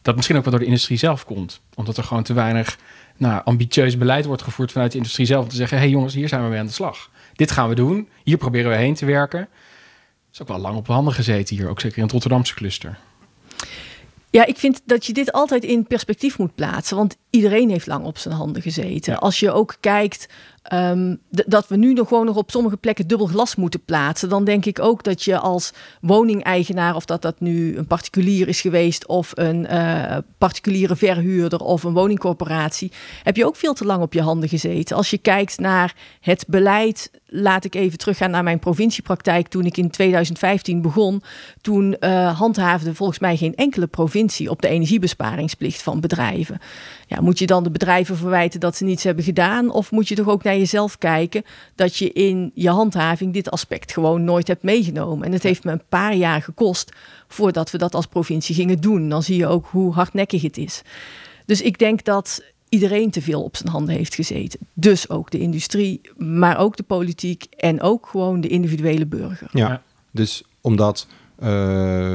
dat 0.03 0.17
misschien 0.17 0.37
ook 0.37 0.43
wel 0.43 0.53
door 0.53 0.61
de 0.61 0.67
industrie 0.67 0.99
zelf 0.99 1.25
komt. 1.25 1.61
Omdat 1.75 1.97
er 1.97 2.05
gewoon 2.05 2.23
te 2.23 2.33
weinig 2.33 2.79
nou, 3.17 3.43
ambitieus 3.45 3.99
beleid 3.99 4.25
wordt 4.25 4.43
gevoerd 4.43 4.73
vanuit 4.73 4.93
de 4.93 4.97
industrie 4.97 5.27
zelf. 5.27 5.43
Om 5.43 5.51
te 5.51 5.57
zeggen, 5.57 5.77
hé 5.77 5.83
hey 5.83 5.93
jongens, 5.93 6.15
hier 6.15 6.29
zijn 6.29 6.43
we 6.43 6.49
mee 6.49 6.59
aan 6.59 6.67
de 6.67 6.73
slag. 6.73 7.11
Dit 7.35 7.51
gaan 7.51 7.69
we 7.69 7.75
doen. 7.75 8.09
Hier 8.23 8.37
proberen 8.37 8.71
we 8.71 8.77
heen 8.77 8.95
te 8.95 9.07
werken. 9.07 9.41
Dat 9.41 9.49
is 10.33 10.43
ook 10.43 10.49
wel 10.49 10.59
lang 10.59 10.77
op 10.77 10.87
handen 10.87 11.15
gezeten 11.15 11.57
hier, 11.57 11.69
ook 11.69 11.81
zeker 11.81 11.97
in 11.97 12.03
het 12.03 12.13
Rotterdamse 12.13 12.55
cluster. 12.55 12.99
Ja, 14.37 14.47
ik 14.47 14.57
vind 14.57 14.83
dat 14.85 15.07
je 15.07 15.13
dit 15.13 15.33
altijd 15.33 15.65
in 15.65 15.87
perspectief 15.87 16.39
moet 16.39 16.55
plaatsen. 16.55 16.97
Want 16.97 17.17
iedereen 17.31 17.71
heeft 17.71 17.87
lang 17.87 18.05
op 18.05 18.19
zijn 18.19 18.35
handen 18.35 18.63
gezeten. 18.63 19.19
Als 19.19 19.41
je 19.41 19.53
ook 19.53 19.77
kijkt 19.81 20.29
um, 20.73 21.19
dat 21.29 21.69
we 21.69 21.77
nu 21.77 21.93
nog 21.93 22.09
gewoon 22.09 22.27
nog 22.27 22.37
op 22.37 22.51
sommige 22.51 22.77
plekken 22.77 23.07
dubbel 23.07 23.27
glas 23.27 23.57
moeten 23.57 23.85
plaatsen, 23.85 24.29
dan 24.29 24.45
denk 24.45 24.65
ik 24.65 24.81
ook 24.81 25.03
dat 25.03 25.23
je 25.23 25.39
als 25.39 25.73
woningeigenaar, 26.01 26.95
of 26.95 27.05
dat 27.05 27.23
dat 27.23 27.41
nu 27.41 27.77
een 27.77 27.87
particulier 27.87 28.49
is 28.49 28.61
geweest, 28.61 29.07
of 29.07 29.33
een 29.35 29.67
uh, 29.71 30.17
particuliere 30.39 30.97
verhuurder 30.97 31.61
of 31.61 31.83
een 31.83 31.93
woningcorporatie, 31.93 32.93
heb 33.23 33.37
je 33.37 33.47
ook 33.47 33.57
veel 33.57 33.75
te 33.75 33.85
lang 33.85 34.03
op 34.03 34.13
je 34.13 34.23
handen 34.23 34.49
gezeten. 34.49 34.97
Als 34.97 35.11
je 35.11 35.19
kijkt 35.19 35.59
naar 35.59 35.95
het 36.21 36.45
beleid, 36.49 37.11
laat 37.27 37.65
ik 37.65 37.75
even 37.75 37.99
teruggaan 37.99 38.31
naar 38.31 38.43
mijn 38.43 38.59
provinciepraktijk 38.59 39.49
toen 39.49 39.65
ik 39.65 39.77
in 39.77 39.91
2015 39.91 40.83
begon. 40.83 41.23
Toen 41.61 41.97
uh, 42.01 42.39
handhaafde 42.39 42.95
volgens 42.95 43.19
mij 43.19 43.37
geen 43.37 43.55
enkele 43.55 43.87
provincie 43.87 44.51
op 44.51 44.63
de 44.63 44.69
energiebesparingsplicht 44.69 45.83
van 45.83 46.01
bedrijven. 46.01 46.59
Ja, 47.07 47.21
moet 47.21 47.39
je 47.39 47.47
dan 47.47 47.63
de 47.63 47.71
bedrijven 47.71 48.17
verwijten 48.17 48.61
dat 48.61 48.77
ze 48.77 48.85
niets 48.85 49.05
hebben 49.05 49.25
gedaan? 49.25 49.71
Of 49.71 49.91
moet 49.91 50.09
je 50.09 50.15
toch 50.15 50.29
ook 50.29 50.43
naar 50.43 50.56
jezelf 50.59 50.99
kijken 50.99 51.43
dat 51.75 51.97
je 51.97 52.13
in 52.13 52.51
je 52.55 52.71
handhaving 52.71 53.33
dit 53.33 53.51
aspect 53.51 53.93
gewoon 53.93 54.25
nooit 54.25 54.49
hebt 54.49 54.63
meegenomen? 54.63 55.27
En 55.27 55.33
het 55.33 55.43
heeft 55.43 55.65
me 55.65 55.73
een 55.73 55.83
paar 55.89 56.15
jaar 56.15 56.43
gekost 56.43 56.93
voordat 57.29 57.71
we 57.71 57.79
dat 57.79 57.95
als 57.95 58.07
provincie 58.07 58.55
gingen 58.55 58.81
doen. 58.81 59.09
Dan 59.09 59.23
zie 59.23 59.37
je 59.37 59.47
ook 59.47 59.67
hoe 59.71 59.93
hardnekkig 59.93 60.43
het 60.43 60.57
is. 60.57 60.83
Dus 61.47 61.63
ik 61.63 61.79
denk 61.79 62.05
dat 62.05 62.43
iedereen 62.69 63.11
te 63.11 63.23
veel 63.23 63.43
op 63.43 63.57
zijn 63.57 63.69
handen 63.69 63.95
heeft 63.95 64.15
gezeten. 64.15 64.59
Dus 64.75 65.09
ook 65.09 65.31
de 65.31 65.39
industrie, 65.39 66.01
maar 66.17 66.59
ook 66.59 66.77
de 66.77 66.83
politiek 66.83 67.45
en 67.57 67.81
ook 67.81 68.07
gewoon 68.07 68.41
de 68.41 68.49
individuele 68.49 69.07
burger. 69.07 69.49
Ja, 69.53 69.69
Ja. 69.69 69.83
dus 70.11 70.43
omdat 70.61 71.07
eh, 71.39 71.49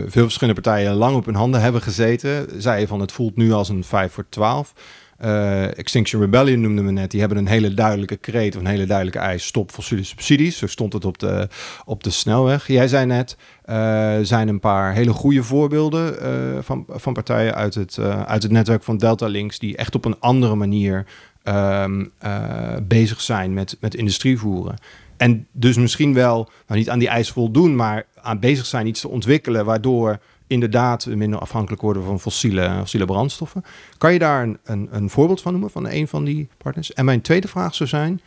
veel 0.05 0.23
verschillende 0.23 0.61
partijen 0.61 0.93
lang 0.93 1.15
op 1.15 1.25
hun 1.25 1.35
handen 1.35 1.61
hebben 1.61 1.81
gezeten, 1.81 2.61
zei 2.61 2.79
je 2.79 2.87
van 2.87 2.99
het 2.99 3.11
voelt 3.11 3.35
nu 3.35 3.51
als 3.51 3.69
een 3.69 3.83
5 3.83 4.11
voor 4.11 4.25
12. 4.29 4.73
Eh, 5.21 5.77
Extinction 5.77 6.21
Rebellion 6.21 6.61
noemden 6.61 6.85
we 6.85 6.91
net. 6.91 7.11
Die 7.11 7.19
hebben 7.19 7.37
een 7.37 7.47
hele 7.47 7.73
duidelijke 7.73 8.17
kreet 8.17 8.55
een 8.55 8.65
hele 8.65 8.85
duidelijke 8.85 9.19
eis. 9.19 9.45
Stop 9.45 9.71
fossiele 9.71 10.03
subsidies. 10.03 10.57
Zo 10.57 10.67
stond 10.67 10.93
het 10.93 11.05
op 11.05 11.17
de, 11.19 11.47
op 11.85 12.03
de 12.03 12.09
snelweg. 12.09 12.67
Jij 12.67 12.87
zei 12.87 13.05
net, 13.05 13.37
eh 13.63 14.17
zijn 14.21 14.47
een 14.47 14.59
paar 14.59 14.93
hele 14.93 15.13
goede 15.13 15.43
voorbeelden 15.43 16.21
eh, 16.21 16.31
van, 16.61 16.85
van 16.89 17.13
partijen 17.13 17.55
uit 17.55 17.75
het, 17.75 17.99
uit 18.25 18.43
het 18.43 18.51
netwerk 18.51 18.83
van 18.83 18.97
Delta 18.97 19.27
Links... 19.27 19.59
die 19.59 19.77
echt 19.77 19.95
op 19.95 20.05
een 20.05 20.19
andere 20.19 20.55
manier 20.55 21.05
ehm, 21.43 22.05
eh, 22.19 22.75
bezig 22.83 23.21
zijn 23.21 23.53
met, 23.53 23.77
met 23.79 23.95
industrie 23.95 24.37
voeren. 24.37 24.75
En 25.17 25.47
dus 25.51 25.77
misschien 25.77 26.13
wel, 26.13 26.49
nou 26.67 26.79
niet 26.79 26.89
aan 26.89 26.99
die 26.99 27.07
eis 27.07 27.29
voldoen... 27.29 27.75
maar 27.75 28.05
aan 28.21 28.39
bezig 28.39 28.65
zijn 28.65 28.87
iets 28.87 29.01
te 29.01 29.09
ontwikkelen... 29.09 29.65
waardoor 29.65 30.19
inderdaad 30.51 31.05
minder 31.05 31.39
afhankelijk 31.39 31.81
worden 31.81 32.03
van 32.03 32.19
fossiele, 32.19 32.75
fossiele 32.77 33.05
brandstoffen. 33.05 33.63
Kan 33.97 34.13
je 34.13 34.19
daar 34.19 34.43
een, 34.43 34.57
een, 34.63 34.87
een 34.91 35.09
voorbeeld 35.09 35.41
van 35.41 35.51
noemen 35.51 35.69
van 35.69 35.87
een 35.87 36.07
van 36.07 36.23
die 36.23 36.49
partners? 36.57 36.93
En 36.93 37.05
mijn 37.05 37.21
tweede 37.21 37.47
vraag 37.47 37.75
zou 37.75 37.89
zijn, 37.89 38.21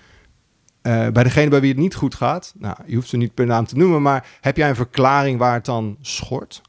eh, 0.82 1.08
bij 1.08 1.22
degene 1.22 1.50
bij 1.50 1.60
wie 1.60 1.70
het 1.70 1.78
niet 1.78 1.94
goed 1.94 2.14
gaat, 2.14 2.54
nou, 2.58 2.76
je 2.86 2.94
hoeft 2.94 3.08
ze 3.08 3.16
niet 3.16 3.34
per 3.34 3.46
naam 3.46 3.66
te 3.66 3.76
noemen, 3.76 4.02
maar 4.02 4.26
heb 4.40 4.56
jij 4.56 4.68
een 4.68 4.74
verklaring 4.74 5.38
waar 5.38 5.54
het 5.54 5.64
dan 5.64 5.96
schort? 6.00 6.62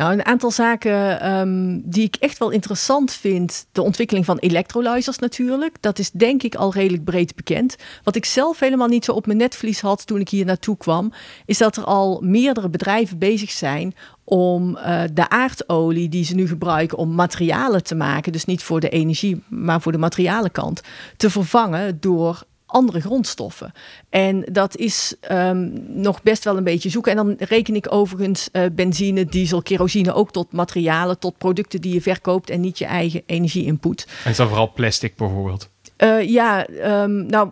Nou, 0.00 0.12
een 0.12 0.26
aantal 0.26 0.50
zaken 0.50 1.20
ehm, 1.20 1.78
die 1.82 2.04
ik 2.04 2.16
echt 2.16 2.38
wel 2.38 2.50
interessant 2.50 3.12
vind. 3.12 3.66
De 3.72 3.82
ontwikkeling 3.82 4.24
van 4.24 4.38
electrolyzers 4.38 5.18
natuurlijk. 5.18 5.76
Dat 5.80 5.98
is 5.98 6.10
denk 6.10 6.42
ik 6.42 6.54
al 6.54 6.72
redelijk 6.72 7.04
breed 7.04 7.34
bekend. 7.34 7.76
Wat 8.04 8.16
ik 8.16 8.24
zelf 8.24 8.58
helemaal 8.58 8.88
niet 8.88 9.04
zo 9.04 9.12
op 9.12 9.26
mijn 9.26 9.38
netvlies 9.38 9.80
had 9.80 10.06
toen 10.06 10.20
ik 10.20 10.28
hier 10.28 10.44
naartoe 10.44 10.76
kwam, 10.76 11.12
is 11.46 11.58
dat 11.58 11.76
er 11.76 11.84
al 11.84 12.20
meerdere 12.24 12.68
bedrijven 12.68 13.18
bezig 13.18 13.50
zijn 13.50 13.94
om 14.24 14.76
eh, 14.76 15.02
de 15.12 15.28
aardolie 15.28 16.08
die 16.08 16.24
ze 16.24 16.34
nu 16.34 16.48
gebruiken 16.48 16.98
om 16.98 17.14
materialen 17.14 17.82
te 17.82 17.94
maken, 17.94 18.32
dus 18.32 18.44
niet 18.44 18.62
voor 18.62 18.80
de 18.80 18.88
energie, 18.88 19.42
maar 19.48 19.80
voor 19.80 19.92
de 19.92 19.98
materialenkant, 19.98 20.80
te 21.16 21.30
vervangen 21.30 22.00
door 22.00 22.42
andere 22.70 23.00
grondstoffen. 23.00 23.72
En 24.08 24.44
dat 24.52 24.76
is 24.76 25.14
ehm, 25.20 25.68
nog 26.00 26.22
best 26.22 26.44
wel 26.44 26.56
een 26.56 26.64
beetje 26.64 26.90
zoeken. 26.90 27.12
En 27.12 27.26
dan 27.26 27.34
reken 27.38 27.74
ik 27.74 27.92
overigens 27.92 28.48
eh, 28.52 28.62
benzine, 28.72 29.24
diesel, 29.24 29.62
kerosine 29.62 30.12
ook 30.12 30.32
tot 30.32 30.52
materialen, 30.52 31.18
tot 31.18 31.38
producten 31.38 31.80
die 31.80 31.94
je 31.94 32.00
verkoopt 32.00 32.50
en 32.50 32.60
niet 32.60 32.78
je 32.78 32.84
eigen 32.84 33.22
energie-input. 33.26 34.06
En 34.24 34.30
is 34.30 34.36
dan 34.36 34.48
vooral 34.48 34.72
plastic 34.72 35.16
bijvoorbeeld. 35.16 35.68
Eh, 35.96 36.28
ja, 36.28 36.66
ehm, 36.66 37.26
nou, 37.26 37.50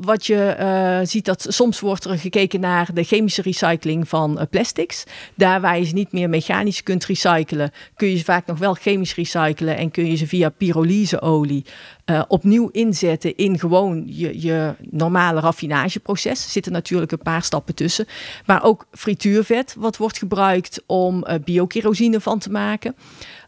wat 0.00 0.26
je 0.26 0.44
eh, 0.44 0.98
ziet 1.02 1.24
dat 1.24 1.46
soms 1.48 1.80
wordt 1.80 2.04
er 2.04 2.18
gekeken 2.18 2.60
naar 2.60 2.88
de 2.94 3.02
chemische 3.02 3.42
recycling 3.42 4.08
van 4.08 4.38
eh, 4.38 4.46
plastics. 4.50 5.04
Daar 5.34 5.60
waar 5.60 5.78
je 5.78 5.84
ze 5.84 5.94
niet 5.94 6.12
meer 6.12 6.28
mechanisch 6.28 6.82
kunt 6.82 7.04
recyclen, 7.04 7.70
kun 7.96 8.08
je 8.08 8.16
ze 8.16 8.24
vaak 8.24 8.46
nog 8.46 8.58
wel 8.58 8.74
chemisch 8.74 9.14
recyclen 9.14 9.76
en 9.76 9.90
kun 9.90 10.06
je 10.06 10.16
ze 10.16 10.26
via 10.26 10.48
pyrolyseolie 10.48 11.64
eh, 12.04 12.22
opnieuw 12.28 12.68
inzetten 12.68 13.36
in 13.36 13.58
gewoon 13.58 14.02
je, 14.06 14.40
je 14.40 14.74
normale 14.90 15.40
raffinageproces. 15.40 16.44
Er 16.44 16.50
zitten 16.50 16.72
natuurlijk 16.72 17.12
een 17.12 17.18
paar 17.18 17.42
stappen 17.42 17.74
tussen. 17.74 18.06
Maar 18.46 18.64
ook 18.64 18.86
frituurvet, 18.92 19.74
wat 19.78 19.96
wordt 19.96 20.18
gebruikt 20.18 20.82
om 20.86 21.24
biokerosine 21.44 22.20
van 22.20 22.38
te 22.38 22.50
maken. 22.50 22.96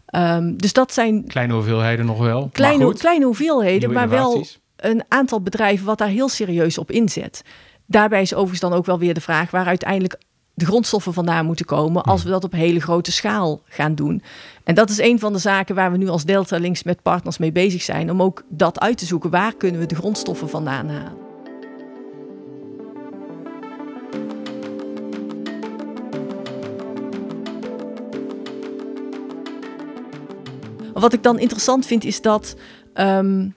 Ehm, 0.06 0.56
dus 0.56 0.72
dat 0.72 0.92
zijn 0.92 1.26
Kleine 1.26 1.52
hoeveelheden 1.52 2.06
nog 2.06 2.18
wel. 2.18 2.40
maar 2.40 2.50
kleine, 2.50 2.84
goed, 2.84 2.98
kleine 2.98 3.24
hoeveelheden, 3.24 3.92
maar 3.92 4.08
wel. 4.08 4.46
Een 4.78 5.04
aantal 5.08 5.40
bedrijven 5.40 5.86
wat 5.86 5.98
daar 5.98 6.08
heel 6.08 6.28
serieus 6.28 6.78
op 6.78 6.90
inzet. 6.90 7.42
Daarbij 7.86 8.22
is 8.22 8.34
overigens 8.34 8.60
dan 8.60 8.72
ook 8.72 8.86
wel 8.86 8.98
weer 8.98 9.14
de 9.14 9.20
vraag 9.20 9.50
waar 9.50 9.66
uiteindelijk 9.66 10.18
de 10.54 10.64
grondstoffen 10.64 11.12
vandaan 11.12 11.46
moeten 11.46 11.66
komen 11.66 12.02
als 12.02 12.22
we 12.22 12.30
dat 12.30 12.44
op 12.44 12.52
hele 12.52 12.80
grote 12.80 13.12
schaal 13.12 13.62
gaan 13.64 13.94
doen. 13.94 14.22
En 14.64 14.74
dat 14.74 14.90
is 14.90 14.98
een 14.98 15.18
van 15.18 15.32
de 15.32 15.38
zaken 15.38 15.74
waar 15.74 15.92
we 15.92 15.96
nu 15.96 16.08
als 16.08 16.24
Delta 16.24 16.58
Links 16.58 16.82
met 16.82 17.02
partners 17.02 17.38
mee 17.38 17.52
bezig 17.52 17.82
zijn, 17.82 18.10
om 18.10 18.22
ook 18.22 18.42
dat 18.48 18.80
uit 18.80 18.98
te 18.98 19.06
zoeken. 19.06 19.30
Waar 19.30 19.54
kunnen 19.54 19.80
we 19.80 19.86
de 19.86 19.94
grondstoffen 19.94 20.48
vandaan 20.48 20.88
halen? 20.88 21.26
Wat 30.92 31.12
ik 31.12 31.22
dan 31.22 31.38
interessant 31.38 31.86
vind 31.86 32.04
is 32.04 32.20
dat 32.20 32.56
ehm, 32.94 33.48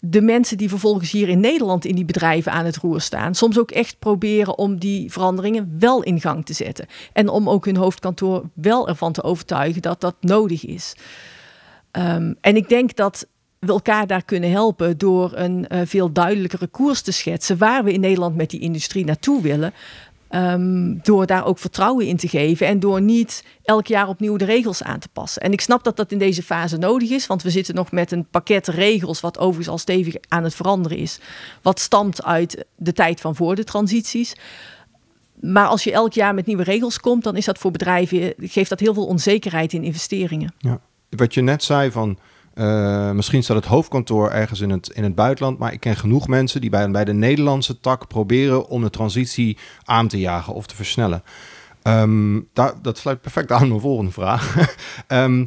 de 0.00 0.20
mensen 0.20 0.56
die 0.56 0.68
vervolgens 0.68 1.10
hier 1.10 1.28
in 1.28 1.40
Nederland 1.40 1.84
in 1.84 1.94
die 1.94 2.04
bedrijven 2.04 2.52
aan 2.52 2.64
het 2.64 2.76
roer 2.76 3.00
staan, 3.00 3.34
soms 3.34 3.58
ook 3.58 3.70
echt 3.70 3.98
proberen 3.98 4.58
om 4.58 4.78
die 4.78 5.12
veranderingen 5.12 5.76
wel 5.78 6.02
in 6.02 6.20
gang 6.20 6.46
te 6.46 6.52
zetten. 6.52 6.86
En 7.12 7.28
om 7.28 7.48
ook 7.48 7.64
hun 7.64 7.76
hoofdkantoor 7.76 8.44
wel 8.54 8.88
ervan 8.88 9.12
te 9.12 9.22
overtuigen 9.22 9.82
dat 9.82 10.00
dat 10.00 10.14
nodig 10.20 10.66
is. 10.66 10.94
Ehm, 11.90 12.32
en 12.40 12.56
ik 12.56 12.68
denk 12.68 12.96
dat 12.96 13.26
we 13.58 13.72
elkaar 13.72 14.06
daar 14.06 14.24
kunnen 14.24 14.50
helpen 14.50 14.98
door 14.98 15.32
een 15.34 15.68
eh, 15.68 15.80
veel 15.84 16.12
duidelijkere 16.12 16.66
koers 16.66 17.02
te 17.02 17.12
schetsen 17.12 17.58
waar 17.58 17.84
we 17.84 17.92
in 17.92 18.00
Nederland 18.00 18.36
met 18.36 18.50
die 18.50 18.60
industrie 18.60 19.04
naartoe 19.04 19.42
willen. 19.42 19.72
Ehm, 20.30 20.94
door 21.02 21.26
daar 21.26 21.44
ook 21.44 21.58
vertrouwen 21.58 22.06
in 22.06 22.16
te 22.16 22.28
geven 22.28 22.66
en 22.66 22.80
door 22.80 23.00
niet 23.00 23.44
elk 23.62 23.86
jaar 23.86 24.08
opnieuw 24.08 24.36
de 24.36 24.44
regels 24.44 24.82
aan 24.82 24.98
te 24.98 25.08
passen. 25.12 25.42
En 25.42 25.52
ik 25.52 25.60
snap 25.60 25.84
dat 25.84 25.96
dat 25.96 26.12
in 26.12 26.18
deze 26.18 26.42
fase 26.42 26.76
nodig 26.76 27.10
is, 27.10 27.26
want 27.26 27.42
we 27.42 27.50
zitten 27.50 27.74
nog 27.74 27.92
met 27.92 28.12
een 28.12 28.26
pakket 28.30 28.68
regels, 28.68 29.20
wat 29.20 29.38
overigens 29.38 29.68
al 29.68 29.78
stevig 29.78 30.14
aan 30.28 30.44
het 30.44 30.54
veranderen 30.54 30.98
is, 30.98 31.20
wat 31.62 31.80
stamt 31.80 32.24
uit 32.24 32.64
de 32.76 32.92
tijd 32.92 33.20
van 33.20 33.36
voor 33.36 33.54
de 33.54 33.64
transities. 33.64 34.34
Maar 35.40 35.66
als 35.66 35.84
je 35.84 35.92
elk 35.92 36.12
jaar 36.12 36.34
met 36.34 36.46
nieuwe 36.46 36.62
regels 36.62 37.00
komt, 37.00 37.24
dan 37.24 37.36
is 37.36 37.44
dat 37.44 37.58
voor 37.58 37.70
bedrijven, 37.70 38.34
geeft 38.38 38.70
dat 38.70 38.80
heel 38.80 38.94
veel 38.94 39.06
onzekerheid 39.06 39.72
in 39.72 39.84
investeringen. 39.84 40.54
Ja. 40.58 40.80
Wat 41.08 41.34
je 41.34 41.40
net 41.40 41.62
zei 41.62 41.90
van, 41.90 42.18
eh, 42.54 43.10
misschien 43.10 43.42
staat 43.42 43.56
het 43.56 43.66
hoofdkantoor 43.66 44.30
ergens 44.30 44.60
in 44.60 44.70
het, 44.70 44.88
in 44.88 45.02
het 45.02 45.14
buitenland, 45.14 45.58
maar 45.58 45.72
ik 45.72 45.80
ken 45.80 45.96
genoeg 45.96 46.28
mensen 46.28 46.60
die 46.60 46.70
bij, 46.70 46.90
bij 46.90 47.04
de 47.04 47.12
Nederlandse 47.12 47.80
tak 47.80 48.08
proberen 48.08 48.68
om 48.68 48.82
de 48.82 48.90
transitie 48.90 49.58
aan 49.84 50.08
te 50.08 50.18
jagen 50.18 50.54
of 50.54 50.66
te 50.66 50.76
versnellen. 50.76 51.22
Ehm, 51.82 52.40
dat 52.82 52.98
sluit 52.98 53.20
perfect 53.20 53.52
aan 53.52 53.68
mijn 53.68 53.80
volgende 53.80 54.10
vraag. 54.10 54.56
Ehm, 55.06 55.44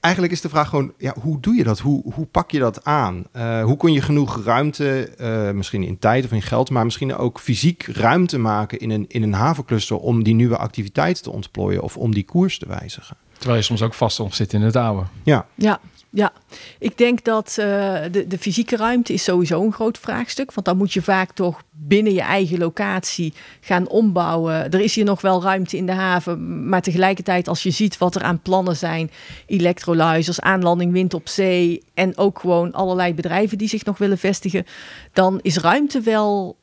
eigenlijk 0.00 0.32
is 0.32 0.40
de 0.40 0.48
vraag 0.48 0.68
gewoon, 0.68 0.92
ja, 0.98 1.14
hoe 1.20 1.40
doe 1.40 1.54
je 1.54 1.64
dat? 1.64 1.78
Hoe, 1.78 2.12
hoe 2.14 2.26
pak 2.26 2.50
je 2.50 2.58
dat 2.58 2.84
aan? 2.84 3.24
Eh, 3.32 3.64
hoe 3.64 3.76
kun 3.76 3.92
je 3.92 4.02
genoeg 4.02 4.44
ruimte, 4.44 5.08
eh, 5.08 5.50
misschien 5.50 5.82
in 5.82 5.98
tijd 5.98 6.24
of 6.24 6.32
in 6.32 6.42
geld, 6.42 6.70
maar 6.70 6.84
misschien 6.84 7.14
ook 7.14 7.40
fysiek 7.40 7.82
ruimte 7.82 8.38
maken 8.38 8.78
in 8.78 8.90
een, 8.90 9.04
in 9.08 9.22
een 9.22 9.32
havencluster 9.32 9.96
om 9.96 10.22
die 10.22 10.34
nieuwe 10.34 10.56
activiteiten 10.56 11.22
te 11.22 11.30
ontplooien 11.30 11.82
of 11.82 11.96
om 11.96 12.14
die 12.14 12.24
koers 12.24 12.58
te 12.58 12.68
wijzigen? 12.68 13.16
Terwijl 13.42 13.60
je 13.60 13.66
soms 13.66 13.82
ook 13.82 13.94
vast 13.94 14.20
zit 14.30 14.52
in 14.52 14.62
het 14.62 14.76
oude. 14.76 15.06
Ja, 15.22 15.46
Ja, 15.54 15.80
ja. 16.10 16.32
ik 16.78 16.98
denk 16.98 17.24
dat 17.24 17.48
eh, 17.48 17.64
de, 18.10 18.24
de 18.28 18.38
fysieke 18.38 18.76
ruimte 18.76 19.12
is 19.12 19.24
sowieso 19.24 19.62
een 19.64 19.72
groot 19.72 19.98
vraagstuk. 19.98 20.52
Want 20.52 20.66
dan 20.66 20.76
moet 20.76 20.92
je 20.92 21.02
vaak 21.02 21.32
toch 21.32 21.62
binnen 21.70 22.12
je 22.12 22.20
eigen 22.20 22.58
locatie 22.58 23.32
gaan 23.60 23.88
ombouwen. 23.88 24.70
Er 24.70 24.80
is 24.80 24.94
hier 24.94 25.04
nog 25.04 25.20
wel 25.20 25.42
ruimte 25.42 25.76
in 25.76 25.86
de 25.86 25.92
haven. 25.92 26.68
Maar 26.68 26.82
tegelijkertijd 26.82 27.48
als 27.48 27.62
je 27.62 27.70
ziet 27.70 27.98
wat 27.98 28.14
er 28.14 28.22
aan 28.22 28.40
plannen 28.40 28.76
zijn. 28.76 29.10
Electrolyzers, 29.46 30.40
aanlanding 30.40 30.92
wind 30.92 31.14
op 31.14 31.28
zee. 31.28 31.82
En 31.94 32.16
ook 32.16 32.38
gewoon 32.38 32.72
allerlei 32.72 33.14
bedrijven 33.14 33.58
die 33.58 33.68
zich 33.68 33.84
nog 33.84 33.98
willen 33.98 34.18
vestigen. 34.18 34.66
Dan 35.12 35.38
is 35.42 35.56
ruimte 35.56 36.00
wel 36.00 36.56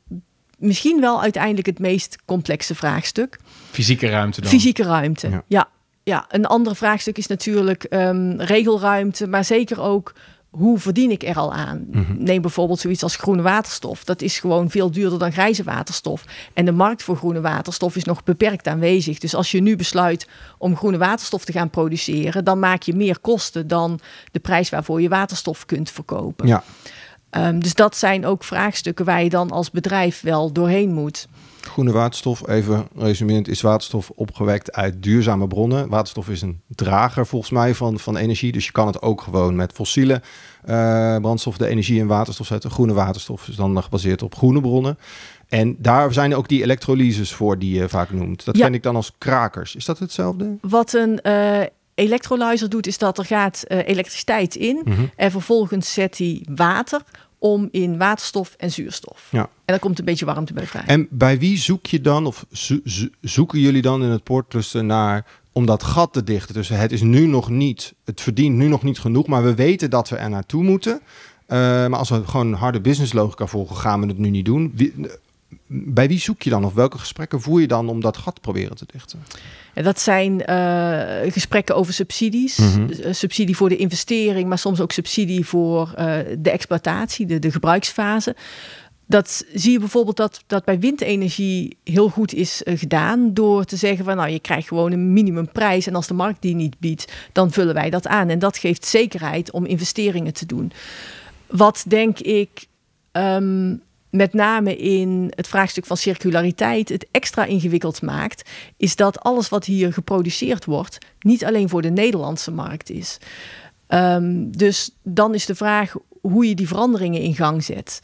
misschien 0.57 0.99
wel 1.01 1.21
uiteindelijk 1.21 1.67
het 1.67 1.79
meest 1.79 2.17
complexe 2.25 2.75
vraagstuk. 2.75 3.39
Fysieke 3.71 4.07
ruimte 4.09 4.41
dan. 4.41 4.49
Fysieke 4.49 4.83
ruimte, 4.83 5.29
Ja. 5.29 5.43
ja. 5.47 5.67
Ja. 6.09 6.25
een 6.29 6.45
ander 6.45 6.75
vraagstuk 6.75 7.17
is 7.17 7.27
natuurlijk 7.27 7.83
ehm, 7.83 8.31
regelruimte, 8.37 9.27
maar 9.27 9.45
zeker 9.45 9.81
ook 9.81 10.13
hoe 10.49 10.79
verdien 10.79 11.11
ik 11.11 11.23
er 11.23 11.35
al 11.35 11.53
aan? 11.53 11.85
Neem 12.17 12.41
bijvoorbeeld 12.41 12.79
zoiets 12.79 13.03
als 13.03 13.15
groene 13.15 13.41
waterstof. 13.41 14.03
Dat 14.03 14.21
is 14.21 14.39
gewoon 14.39 14.69
veel 14.69 14.91
duurder 14.91 15.19
dan 15.19 15.31
grijze 15.31 15.63
waterstof. 15.63 16.23
En 16.53 16.65
de 16.65 16.71
markt 16.71 17.03
voor 17.03 17.15
groene 17.15 17.41
waterstof 17.41 17.95
is 17.95 18.03
nog 18.03 18.23
beperkt 18.23 18.67
aanwezig. 18.67 19.19
Dus 19.19 19.35
als 19.35 19.51
je 19.51 19.61
nu 19.61 19.75
besluit 19.75 20.27
om 20.57 20.75
groene 20.75 20.97
waterstof 20.97 21.45
te 21.45 21.51
gaan 21.51 21.69
produceren, 21.69 22.43
dan 22.43 22.59
maak 22.59 22.81
je 22.81 22.95
meer 22.95 23.19
kosten 23.19 23.67
dan 23.67 23.99
de 24.31 24.39
prijs 24.39 24.69
waarvoor 24.69 25.01
je 25.01 25.09
waterstof 25.09 25.65
kunt 25.65 25.91
verkopen. 25.91 26.47
ja. 26.47 26.63
Ehm, 27.29 27.59
dus 27.59 27.73
dat 27.73 27.97
zijn 27.97 28.25
ook 28.25 28.43
vraagstukken 28.43 29.05
waar 29.05 29.23
je 29.23 29.29
dan 29.29 29.51
als 29.51 29.71
bedrijf 29.71 30.21
wel 30.21 30.51
doorheen 30.51 30.93
moet. 30.93 31.27
Groene 31.61 31.91
waterstof, 31.91 32.47
even 32.47 32.87
resumerend, 32.95 33.47
is 33.47 33.61
waterstof 33.61 34.11
opgewekt 34.15 34.71
uit 34.71 35.03
duurzame 35.03 35.47
bronnen. 35.47 35.89
Waterstof 35.89 36.29
is 36.29 36.41
een 36.41 36.61
drager 36.67 37.27
volgens 37.27 37.51
mij 37.51 37.75
van, 37.75 37.99
van 37.99 38.17
energie, 38.17 38.51
dus 38.51 38.65
je 38.65 38.71
kan 38.71 38.87
het 38.87 39.01
ook 39.01 39.21
gewoon 39.21 39.55
met 39.55 39.71
fossiele 39.71 40.21
uh, 40.65 41.17
brandstof 41.17 41.57
de 41.57 41.67
energie 41.67 41.99
in 41.99 42.07
waterstof 42.07 42.47
zetten. 42.47 42.71
Groene 42.71 42.93
waterstof 42.93 43.47
is 43.47 43.55
dan 43.55 43.83
gebaseerd 43.83 44.21
op 44.21 44.35
groene 44.35 44.61
bronnen. 44.61 44.97
En 45.47 45.75
daar 45.79 46.13
zijn 46.13 46.35
ook 46.35 46.47
die 46.47 46.63
elektrolyses 46.63 47.33
voor 47.33 47.59
die 47.59 47.79
je 47.79 47.89
vaak 47.89 48.11
noemt. 48.11 48.45
Dat 48.45 48.57
ken 48.57 48.73
ik 48.73 48.83
dan 48.83 48.95
als 48.95 49.11
krakers. 49.17 49.75
Is 49.75 49.85
dat 49.85 49.99
hetzelfde? 49.99 50.57
Wat 50.61 50.93
een 50.93 51.19
uh, 51.23 51.61
elektrolyzer 51.93 52.69
doet, 52.69 52.87
is 52.87 52.97
dat 52.97 53.17
er 53.17 53.25
gaat 53.25 53.63
uh, 53.67 53.77
elektriciteit 53.87 54.55
in. 54.55 54.81
Mhm. 54.83 55.05
En 55.15 55.31
vervolgens 55.31 55.93
zet 55.93 56.17
hij 56.17 56.45
water 56.55 57.01
om 57.39 57.67
in 57.71 57.97
waterstof 57.97 58.55
en 58.57 58.71
zuurstof. 58.71 59.27
Ja. 59.31 59.41
En 59.41 59.49
dan 59.65 59.79
komt 59.79 59.99
een 59.99 60.05
beetje 60.05 60.25
warmte 60.25 60.53
bij 60.53 60.67
vrij. 60.67 60.83
En 60.85 61.07
bij 61.09 61.39
wie 61.39 61.57
zoek 61.57 61.85
je 61.85 62.01
dan, 62.01 62.25
of 62.25 62.45
zo 62.51 62.79
zo 62.85 63.05
zoeken 63.21 63.59
jullie 63.59 63.81
dan 63.81 64.03
in 64.03 64.09
het 64.09 64.23
poortcluster 64.23 64.83
naar 64.83 65.25
om 65.51 65.65
dat 65.65 65.83
gat 65.83 66.13
te 66.13 66.23
dichten? 66.23 66.53
Dus 66.53 66.69
het 66.69 66.91
is 66.91 67.01
nu 67.01 67.25
nog 67.25 67.49
niet, 67.49 67.93
het 68.05 68.21
verdient 68.21 68.55
nu 68.55 68.67
nog 68.67 68.83
niet 68.83 68.99
genoeg, 68.99 69.27
maar 69.27 69.43
we 69.43 69.55
weten 69.55 69.89
dat 69.89 70.09
we 70.09 70.15
er 70.15 70.29
naartoe 70.29 70.63
moeten. 70.63 71.01
Uh, 71.47 71.57
maar 71.57 71.95
als 71.95 72.09
we 72.09 72.27
gewoon 72.27 72.53
harde 72.53 72.81
business 72.81 73.13
logica 73.13 73.45
volgen, 73.45 73.75
gaan 73.75 74.01
we 74.01 74.07
het 74.07 74.17
nu 74.17 74.29
niet 74.29 74.45
doen. 74.45 74.71
Wie, 74.75 74.93
bij 75.67 76.07
wie 76.07 76.19
zoek 76.19 76.41
je 76.41 76.49
dan 76.49 76.65
of 76.65 76.73
welke 76.73 76.97
gesprekken 76.97 77.41
voer 77.41 77.61
je 77.61 77.67
dan 77.67 77.89
om 77.89 78.01
dat 78.01 78.17
gat 78.17 78.41
proberen 78.41 78.75
te 78.75 78.85
dichten? 78.91 79.23
Dat 79.73 79.99
zijn 79.99 80.43
uh, 80.49 81.31
gesprekken 81.31 81.75
over 81.75 81.93
subsidies. 81.93 82.57
Mm 82.57 82.67
-hmm. 82.67 83.13
subsidie 83.13 83.55
voor 83.55 83.69
de 83.69 83.77
investering, 83.77 84.47
maar 84.49 84.57
soms 84.57 84.79
ook 84.79 84.91
subsidie 84.91 85.45
voor 85.45 85.93
uh, 85.99 86.17
de 86.39 86.51
exploitatie, 86.51 87.25
de, 87.25 87.39
de 87.39 87.51
gebruiksfase. 87.51 88.35
Dat 89.05 89.45
zie 89.53 89.71
je 89.71 89.79
bijvoorbeeld 89.79 90.17
dat, 90.17 90.43
dat 90.47 90.65
bij 90.65 90.79
windenergie 90.79 91.77
heel 91.83 92.09
goed 92.09 92.33
is 92.33 92.61
uh, 92.63 92.77
gedaan 92.77 93.33
door 93.33 93.63
te 93.63 93.75
zeggen 93.75 94.05
van 94.05 94.15
nou 94.15 94.29
je 94.29 94.39
krijgt 94.39 94.67
gewoon 94.67 94.91
een 94.91 95.13
minimumprijs 95.13 95.87
en 95.87 95.95
als 95.95 96.07
de 96.07 96.13
markt 96.13 96.41
die 96.41 96.55
niet 96.55 96.79
biedt, 96.79 97.13
dan 97.31 97.51
vullen 97.51 97.73
wij 97.73 97.89
dat 97.89 98.07
aan. 98.07 98.29
En 98.29 98.39
dat 98.39 98.57
geeft 98.57 98.85
zekerheid 98.85 99.51
om 99.51 99.65
investeringen 99.65 100.33
te 100.33 100.45
doen. 100.45 100.71
Wat 101.47 101.83
denk 101.87 102.19
ik 102.19 102.65
um, 103.11 103.81
met 104.09 104.33
name 104.33 104.75
in 104.75 105.31
het 105.35 105.47
vraagstuk 105.47 105.85
van 105.85 105.97
circulariteit 105.97 106.89
het 106.89 107.07
extra 107.11 107.45
ingewikkeld 107.45 108.01
maakt, 108.01 108.49
is 108.77 108.95
dat 108.95 109.19
alles 109.19 109.49
wat 109.49 109.65
hier 109.65 109.93
geproduceerd 109.93 110.65
wordt 110.65 110.97
niet 111.19 111.45
alleen 111.45 111.69
voor 111.69 111.81
de 111.81 111.91
Nederlandse 111.91 112.51
markt 112.51 112.89
is. 112.89 113.17
Um, 113.87 114.57
dus 114.57 114.91
dan 115.03 115.33
is 115.33 115.45
de 115.45 115.55
vraag 115.55 115.93
hoe 116.21 116.47
je 116.47 116.55
die 116.55 116.67
veranderingen 116.67 117.21
in 117.21 117.35
gang 117.35 117.63
zet. 117.63 117.99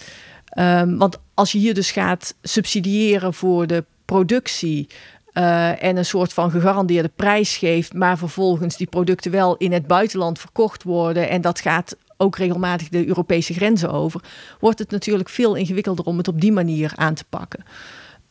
Um, 0.58 0.98
want 0.98 1.20
als 1.34 1.52
je 1.52 1.58
hier 1.58 1.74
dus 1.74 1.92
gaat 1.92 2.36
subsidiëren 2.42 3.34
voor 3.34 3.68
de 3.68 3.86
productie. 4.06 4.88
Uh, 5.34 5.84
en 5.84 5.98
een 5.98 6.06
soort 6.06 6.34
van 6.34 6.52
gegarandeerde 6.52 7.12
prijs 7.16 7.58
geeft, 7.58 7.94
maar 7.94 8.18
vervolgens 8.18 8.78
die 8.78 8.88
producten 8.88 9.32
wel 9.32 9.56
in 9.58 9.72
het 9.72 9.88
buitenland 9.88 10.40
verkocht 10.40 10.84
worden. 10.84 11.30
En 11.30 11.42
dat 11.42 11.60
gaat 11.60 11.98
ook 12.17 12.38
regelmatig 12.38 12.89
de 12.89 13.07
Europese 13.07 13.53
grenzen 13.53 13.91
over, 13.91 14.22
wordt 14.60 14.79
het 14.79 14.91
natuurlijk 14.91 15.29
veel 15.29 15.55
ingewikkelder 15.55 16.05
om 16.05 16.17
het 16.17 16.27
op 16.27 16.41
die 16.41 16.51
manier 16.51 16.93
aan 16.95 17.13
te 17.13 17.25
pakken. 17.29 17.63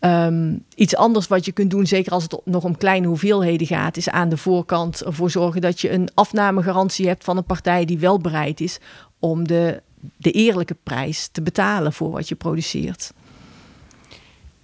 Um, 0.01 0.65
iets 0.75 0.97
anders 0.97 1.27
wat 1.27 1.45
je 1.45 1.53
kunt 1.53 1.71
doen, 1.71 1.87
zeker 1.87 2.13
als 2.13 2.23
het 2.23 2.41
nog 2.45 2.65
om 2.65 2.77
kleine 2.77 3.07
hoeveelheden 3.07 3.67
gaat, 3.67 3.97
is 3.97 4.09
aan 4.09 4.29
de 4.29 4.37
voorkant 4.37 5.05
ervoor 5.05 5.31
zorgen 5.31 5.61
dat 5.61 5.81
je 5.81 5.91
een 5.91 6.09
afnamegarantie 6.15 7.07
hebt 7.07 7.25
van 7.25 7.37
een 7.37 7.45
partij 7.45 7.85
die 7.85 7.99
wel 7.99 8.19
bereid 8.19 8.61
is 8.61 8.79
om 9.19 9.47
de, 9.47 9.83
de 10.17 10.31
eerlijke 10.31 10.77
prijs 10.83 11.29
te 11.33 11.43
betalen 11.43 11.93
voor 11.93 12.11
wat 12.11 12.29
je 12.29 12.35
produceert. 12.35 13.13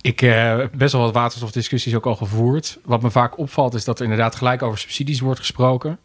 Ik 0.00 0.20
heb 0.20 0.72
uh, 0.72 0.78
best 0.78 0.92
wel 0.92 1.02
wat 1.02 1.14
waterstofdiscussies 1.14 1.94
ook 1.94 2.06
al 2.06 2.16
gevoerd. 2.16 2.78
Wat 2.84 3.02
me 3.02 3.10
vaak 3.10 3.38
opvalt 3.38 3.74
is 3.74 3.84
dat 3.84 3.98
er 3.98 4.04
inderdaad 4.04 4.34
gelijk 4.34 4.62
over 4.62 4.78
subsidies 4.78 5.20
wordt 5.20 5.40
gesproken. 5.40 5.98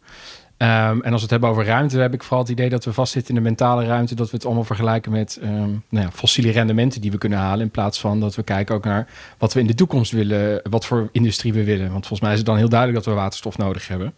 Um, 0.58 0.68
en 1.02 1.02
als 1.02 1.14
we 1.14 1.20
het 1.20 1.30
hebben 1.30 1.48
over 1.48 1.64
ruimte, 1.64 1.98
heb 1.98 2.14
ik 2.14 2.22
vooral 2.22 2.40
het 2.40 2.50
idee 2.50 2.68
dat 2.68 2.84
we 2.84 2.92
vastzitten 2.92 3.34
in 3.34 3.42
de 3.42 3.48
mentale 3.48 3.84
ruimte. 3.84 4.14
Dat 4.14 4.30
we 4.30 4.36
het 4.36 4.46
allemaal 4.46 4.64
vergelijken 4.64 5.12
met 5.12 5.38
um, 5.42 5.84
nou 5.88 6.04
ja, 6.04 6.10
fossiele 6.10 6.50
rendementen 6.50 7.00
die 7.00 7.10
we 7.10 7.18
kunnen 7.18 7.38
halen. 7.38 7.64
In 7.64 7.70
plaats 7.70 8.00
van 8.00 8.20
dat 8.20 8.34
we 8.34 8.42
kijken 8.42 8.74
ook 8.74 8.84
naar 8.84 9.08
wat 9.38 9.52
we 9.52 9.60
in 9.60 9.66
de 9.66 9.74
toekomst 9.74 10.12
willen, 10.12 10.60
wat 10.70 10.86
voor 10.86 11.08
industrie 11.12 11.52
we 11.52 11.64
willen. 11.64 11.90
Want 11.90 12.06
volgens 12.06 12.20
mij 12.20 12.30
is 12.30 12.36
het 12.36 12.46
dan 12.46 12.56
heel 12.56 12.68
duidelijk 12.68 13.04
dat 13.04 13.14
we 13.14 13.20
waterstof 13.20 13.58
nodig 13.58 13.88
hebben. 13.88 14.14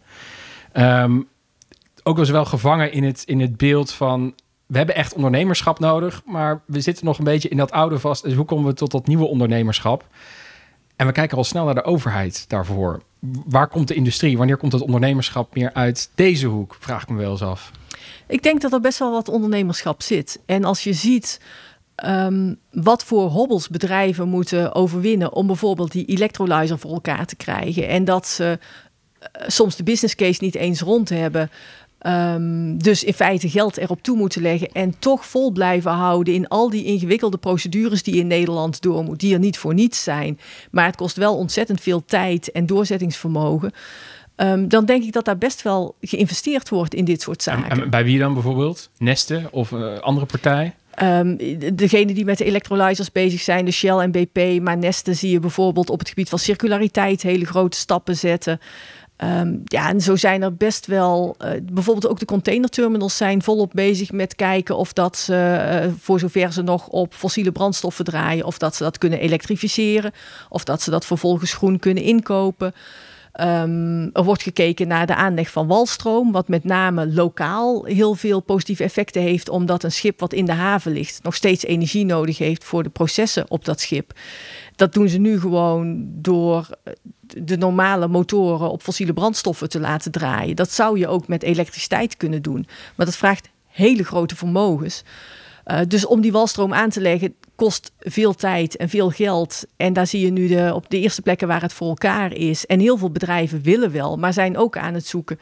Um, 0.73 1.27
ook 2.03 2.17
was 2.17 2.29
wel 2.29 2.45
gevangen 2.45 2.91
in 2.91 3.03
het, 3.03 3.23
in 3.25 3.39
het 3.39 3.57
beeld 3.57 3.91
van. 3.91 4.33
We 4.65 4.77
hebben 4.77 4.95
echt 4.95 5.13
ondernemerschap 5.13 5.79
nodig, 5.79 6.21
maar 6.25 6.61
we 6.65 6.81
zitten 6.81 7.05
nog 7.05 7.17
een 7.17 7.23
beetje 7.23 7.49
in 7.49 7.57
dat 7.57 7.71
oude 7.71 7.99
vast. 7.99 8.23
Dus 8.23 8.33
hoe 8.33 8.45
komen 8.45 8.65
we 8.65 8.73
tot 8.73 8.91
dat 8.91 9.07
nieuwe 9.07 9.25
ondernemerschap? 9.25 10.07
En 10.95 11.05
we 11.05 11.11
kijken 11.11 11.37
al 11.37 11.43
snel 11.43 11.65
naar 11.65 11.75
de 11.75 11.83
overheid 11.83 12.45
daarvoor. 12.47 13.01
Waar 13.45 13.67
komt 13.67 13.87
de 13.87 13.93
industrie? 13.93 14.37
Wanneer 14.37 14.57
komt 14.57 14.71
het 14.71 14.81
ondernemerschap 14.81 15.55
meer 15.55 15.73
uit 15.73 16.11
deze 16.15 16.47
hoek? 16.47 16.77
Vraag 16.79 17.01
ik 17.01 17.09
me 17.09 17.17
wel 17.17 17.31
eens 17.31 17.41
af. 17.41 17.71
Ik 18.27 18.43
denk 18.43 18.61
dat 18.61 18.73
er 18.73 18.81
best 18.81 18.99
wel 18.99 19.11
wat 19.11 19.29
ondernemerschap 19.29 20.01
zit. 20.01 20.39
En 20.45 20.63
als 20.63 20.83
je 20.83 20.93
ziet 20.93 21.39
um, 22.05 22.59
wat 22.71 23.03
voor 23.03 23.29
hobbels 23.29 23.67
bedrijven 23.67 24.27
moeten 24.27 24.75
overwinnen 24.75 25.33
om 25.33 25.47
bijvoorbeeld 25.47 25.91
die 25.91 26.05
electrolyzer 26.05 26.79
voor 26.79 26.93
elkaar 26.93 27.25
te 27.25 27.35
krijgen. 27.35 27.87
En 27.87 28.05
dat 28.05 28.27
ze 28.27 28.59
uh, 28.59 29.47
soms 29.47 29.75
de 29.75 29.83
business 29.83 30.15
case 30.15 30.43
niet 30.43 30.55
eens 30.55 30.81
rond 30.81 31.09
hebben. 31.09 31.49
Um, 32.07 32.77
dus 32.77 33.03
in 33.03 33.13
feite 33.13 33.49
geld 33.49 33.77
erop 33.77 34.01
toe 34.01 34.17
moeten 34.17 34.41
leggen 34.41 34.71
en 34.71 34.99
toch 34.99 35.25
vol 35.25 35.51
blijven 35.51 35.91
houden 35.91 36.33
in 36.33 36.47
al 36.47 36.69
die 36.69 36.83
ingewikkelde 36.83 37.37
procedures 37.37 38.03
die 38.03 38.15
in 38.15 38.27
Nederland 38.27 38.81
door 38.81 39.03
moeten, 39.03 39.17
die 39.17 39.33
er 39.33 39.39
niet 39.39 39.57
voor 39.57 39.73
niets 39.73 40.03
zijn. 40.03 40.39
Maar 40.71 40.85
het 40.85 40.95
kost 40.95 41.15
wel 41.15 41.37
ontzettend 41.37 41.81
veel 41.81 42.05
tijd 42.05 42.51
en 42.51 42.65
doorzettingsvermogen. 42.65 43.71
Um, 44.35 44.67
dan 44.67 44.85
denk 44.85 45.03
ik 45.03 45.13
dat 45.13 45.25
daar 45.25 45.37
best 45.37 45.61
wel 45.61 45.95
geïnvesteerd 46.01 46.69
wordt 46.69 46.93
in 46.93 47.05
dit 47.05 47.21
soort 47.21 47.43
zaken. 47.43 47.69
En, 47.69 47.81
en 47.81 47.89
bij 47.89 48.03
wie 48.03 48.19
dan 48.19 48.33
bijvoorbeeld? 48.33 48.89
Nesten 48.97 49.47
of 49.51 49.71
uh, 49.71 49.97
andere 49.99 50.25
partij? 50.25 50.73
Um, 51.03 51.37
degene 51.75 52.13
die 52.13 52.25
met 52.25 52.37
de 52.37 52.43
electrolyzers 52.43 53.11
bezig 53.11 53.41
zijn, 53.41 53.65
de 53.65 53.71
Shell 53.71 53.97
en 53.97 54.11
BP, 54.11 54.61
maar 54.61 54.77
Nesten 54.77 55.15
zie 55.15 55.31
je 55.31 55.39
bijvoorbeeld 55.39 55.89
op 55.89 55.99
het 55.99 56.09
gebied 56.09 56.29
van 56.29 56.39
circulariteit 56.39 57.21
hele 57.21 57.45
grote 57.45 57.77
stappen 57.77 58.15
zetten. 58.15 58.59
Um, 59.23 59.61
ja, 59.63 59.89
en 59.89 60.01
zo 60.01 60.15
zijn 60.15 60.41
er 60.41 60.55
best 60.55 60.85
wel, 60.85 61.35
uh, 61.39 61.49
bijvoorbeeld 61.63 62.07
ook 62.07 62.19
de 62.19 62.25
containerterminals 62.25 63.17
zijn 63.17 63.43
volop 63.43 63.71
bezig 63.73 64.11
met 64.11 64.35
kijken 64.35 64.77
of 64.77 64.93
dat 64.93 65.17
ze, 65.17 65.83
uh, 65.85 65.91
voor 65.99 66.19
zover 66.19 66.53
ze 66.53 66.61
nog 66.61 66.87
op 66.87 67.13
fossiele 67.13 67.51
brandstoffen 67.51 68.05
draaien, 68.05 68.45
of 68.45 68.57
dat 68.57 68.75
ze 68.75 68.83
dat 68.83 68.97
kunnen 68.97 69.19
elektrificeren, 69.19 70.11
of 70.49 70.63
dat 70.63 70.81
ze 70.81 70.89
dat 70.89 71.05
vervolgens 71.05 71.53
groen 71.53 71.79
kunnen 71.79 72.03
inkopen. 72.03 72.73
Um, 73.41 74.09
er 74.13 74.23
wordt 74.23 74.43
gekeken 74.43 74.87
naar 74.87 75.05
de 75.05 75.15
aanleg 75.15 75.49
van 75.49 75.67
walstroom, 75.67 76.31
wat 76.31 76.47
met 76.47 76.63
name 76.63 77.13
lokaal 77.13 77.85
heel 77.85 78.15
veel 78.15 78.39
positieve 78.39 78.83
effecten 78.83 79.21
heeft, 79.21 79.49
omdat 79.49 79.83
een 79.83 79.91
schip 79.91 80.19
wat 80.19 80.33
in 80.33 80.45
de 80.45 80.51
haven 80.51 80.91
ligt 80.91 81.19
nog 81.23 81.35
steeds 81.35 81.63
energie 81.63 82.05
nodig 82.05 82.37
heeft 82.37 82.63
voor 82.63 82.83
de 82.83 82.89
processen 82.89 83.45
op 83.47 83.65
dat 83.65 83.79
schip. 83.79 84.13
Dat 84.79 84.93
doen 84.93 85.09
ze 85.09 85.17
nu 85.17 85.39
gewoon 85.39 86.07
door 86.07 86.69
de 87.37 87.57
normale 87.57 88.07
motoren 88.07 88.71
op 88.71 88.81
fossiele 88.81 89.13
brandstoffen 89.13 89.69
te 89.69 89.79
laten 89.79 90.11
draaien. 90.11 90.55
Dat 90.55 90.71
zou 90.71 90.99
je 90.99 91.07
ook 91.07 91.27
met 91.27 91.43
elektriciteit 91.43 92.17
kunnen 92.17 92.41
doen. 92.41 92.67
Maar 92.95 93.05
dat 93.05 93.15
vraagt 93.15 93.49
hele 93.67 94.03
grote 94.03 94.35
vermogens. 94.35 95.03
Uh, 95.65 95.79
dus 95.87 96.05
om 96.05 96.21
die 96.21 96.31
walstroom 96.31 96.73
aan 96.73 96.89
te 96.89 97.01
leggen 97.01 97.35
kost 97.55 97.91
veel 97.99 98.33
tijd 98.33 98.77
en 98.77 98.89
veel 98.89 99.09
geld. 99.09 99.63
En 99.77 99.93
daar 99.93 100.07
zie 100.07 100.25
je 100.25 100.31
nu 100.31 100.47
de, 100.47 100.71
op 100.73 100.89
de 100.89 100.99
eerste 100.99 101.21
plekken 101.21 101.47
waar 101.47 101.61
het 101.61 101.73
voor 101.73 101.87
elkaar 101.87 102.33
is. 102.33 102.65
En 102.65 102.79
heel 102.79 102.97
veel 102.97 103.11
bedrijven 103.11 103.61
willen 103.61 103.91
wel, 103.91 104.17
maar 104.17 104.33
zijn 104.33 104.57
ook 104.57 104.77
aan 104.77 104.93
het 104.93 105.05
zoeken. 105.05 105.39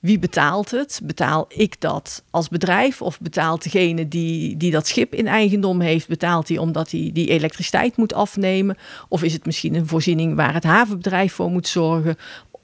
Wie 0.00 0.18
betaalt 0.18 0.70
het? 0.70 1.00
Betaal 1.04 1.44
ik 1.48 1.80
dat 1.80 2.22
als 2.30 2.48
bedrijf? 2.48 3.02
Of 3.02 3.20
betaalt 3.20 3.62
degene 3.62 4.08
die, 4.08 4.56
die 4.56 4.70
dat 4.70 4.86
schip 4.86 5.14
in 5.14 5.26
eigendom 5.26 5.80
heeft, 5.80 6.08
betaalt 6.08 6.48
hij 6.48 6.58
omdat 6.58 6.90
hij 6.90 7.10
die 7.12 7.28
elektriciteit 7.28 7.96
moet 7.96 8.14
afnemen? 8.14 8.76
Of 9.08 9.22
is 9.22 9.32
het 9.32 9.46
misschien 9.46 9.74
een 9.74 9.86
voorziening 9.86 10.36
waar 10.36 10.54
het 10.54 10.64
havenbedrijf 10.64 11.32
voor 11.32 11.50
moet 11.50 11.68
zorgen? 11.68 12.16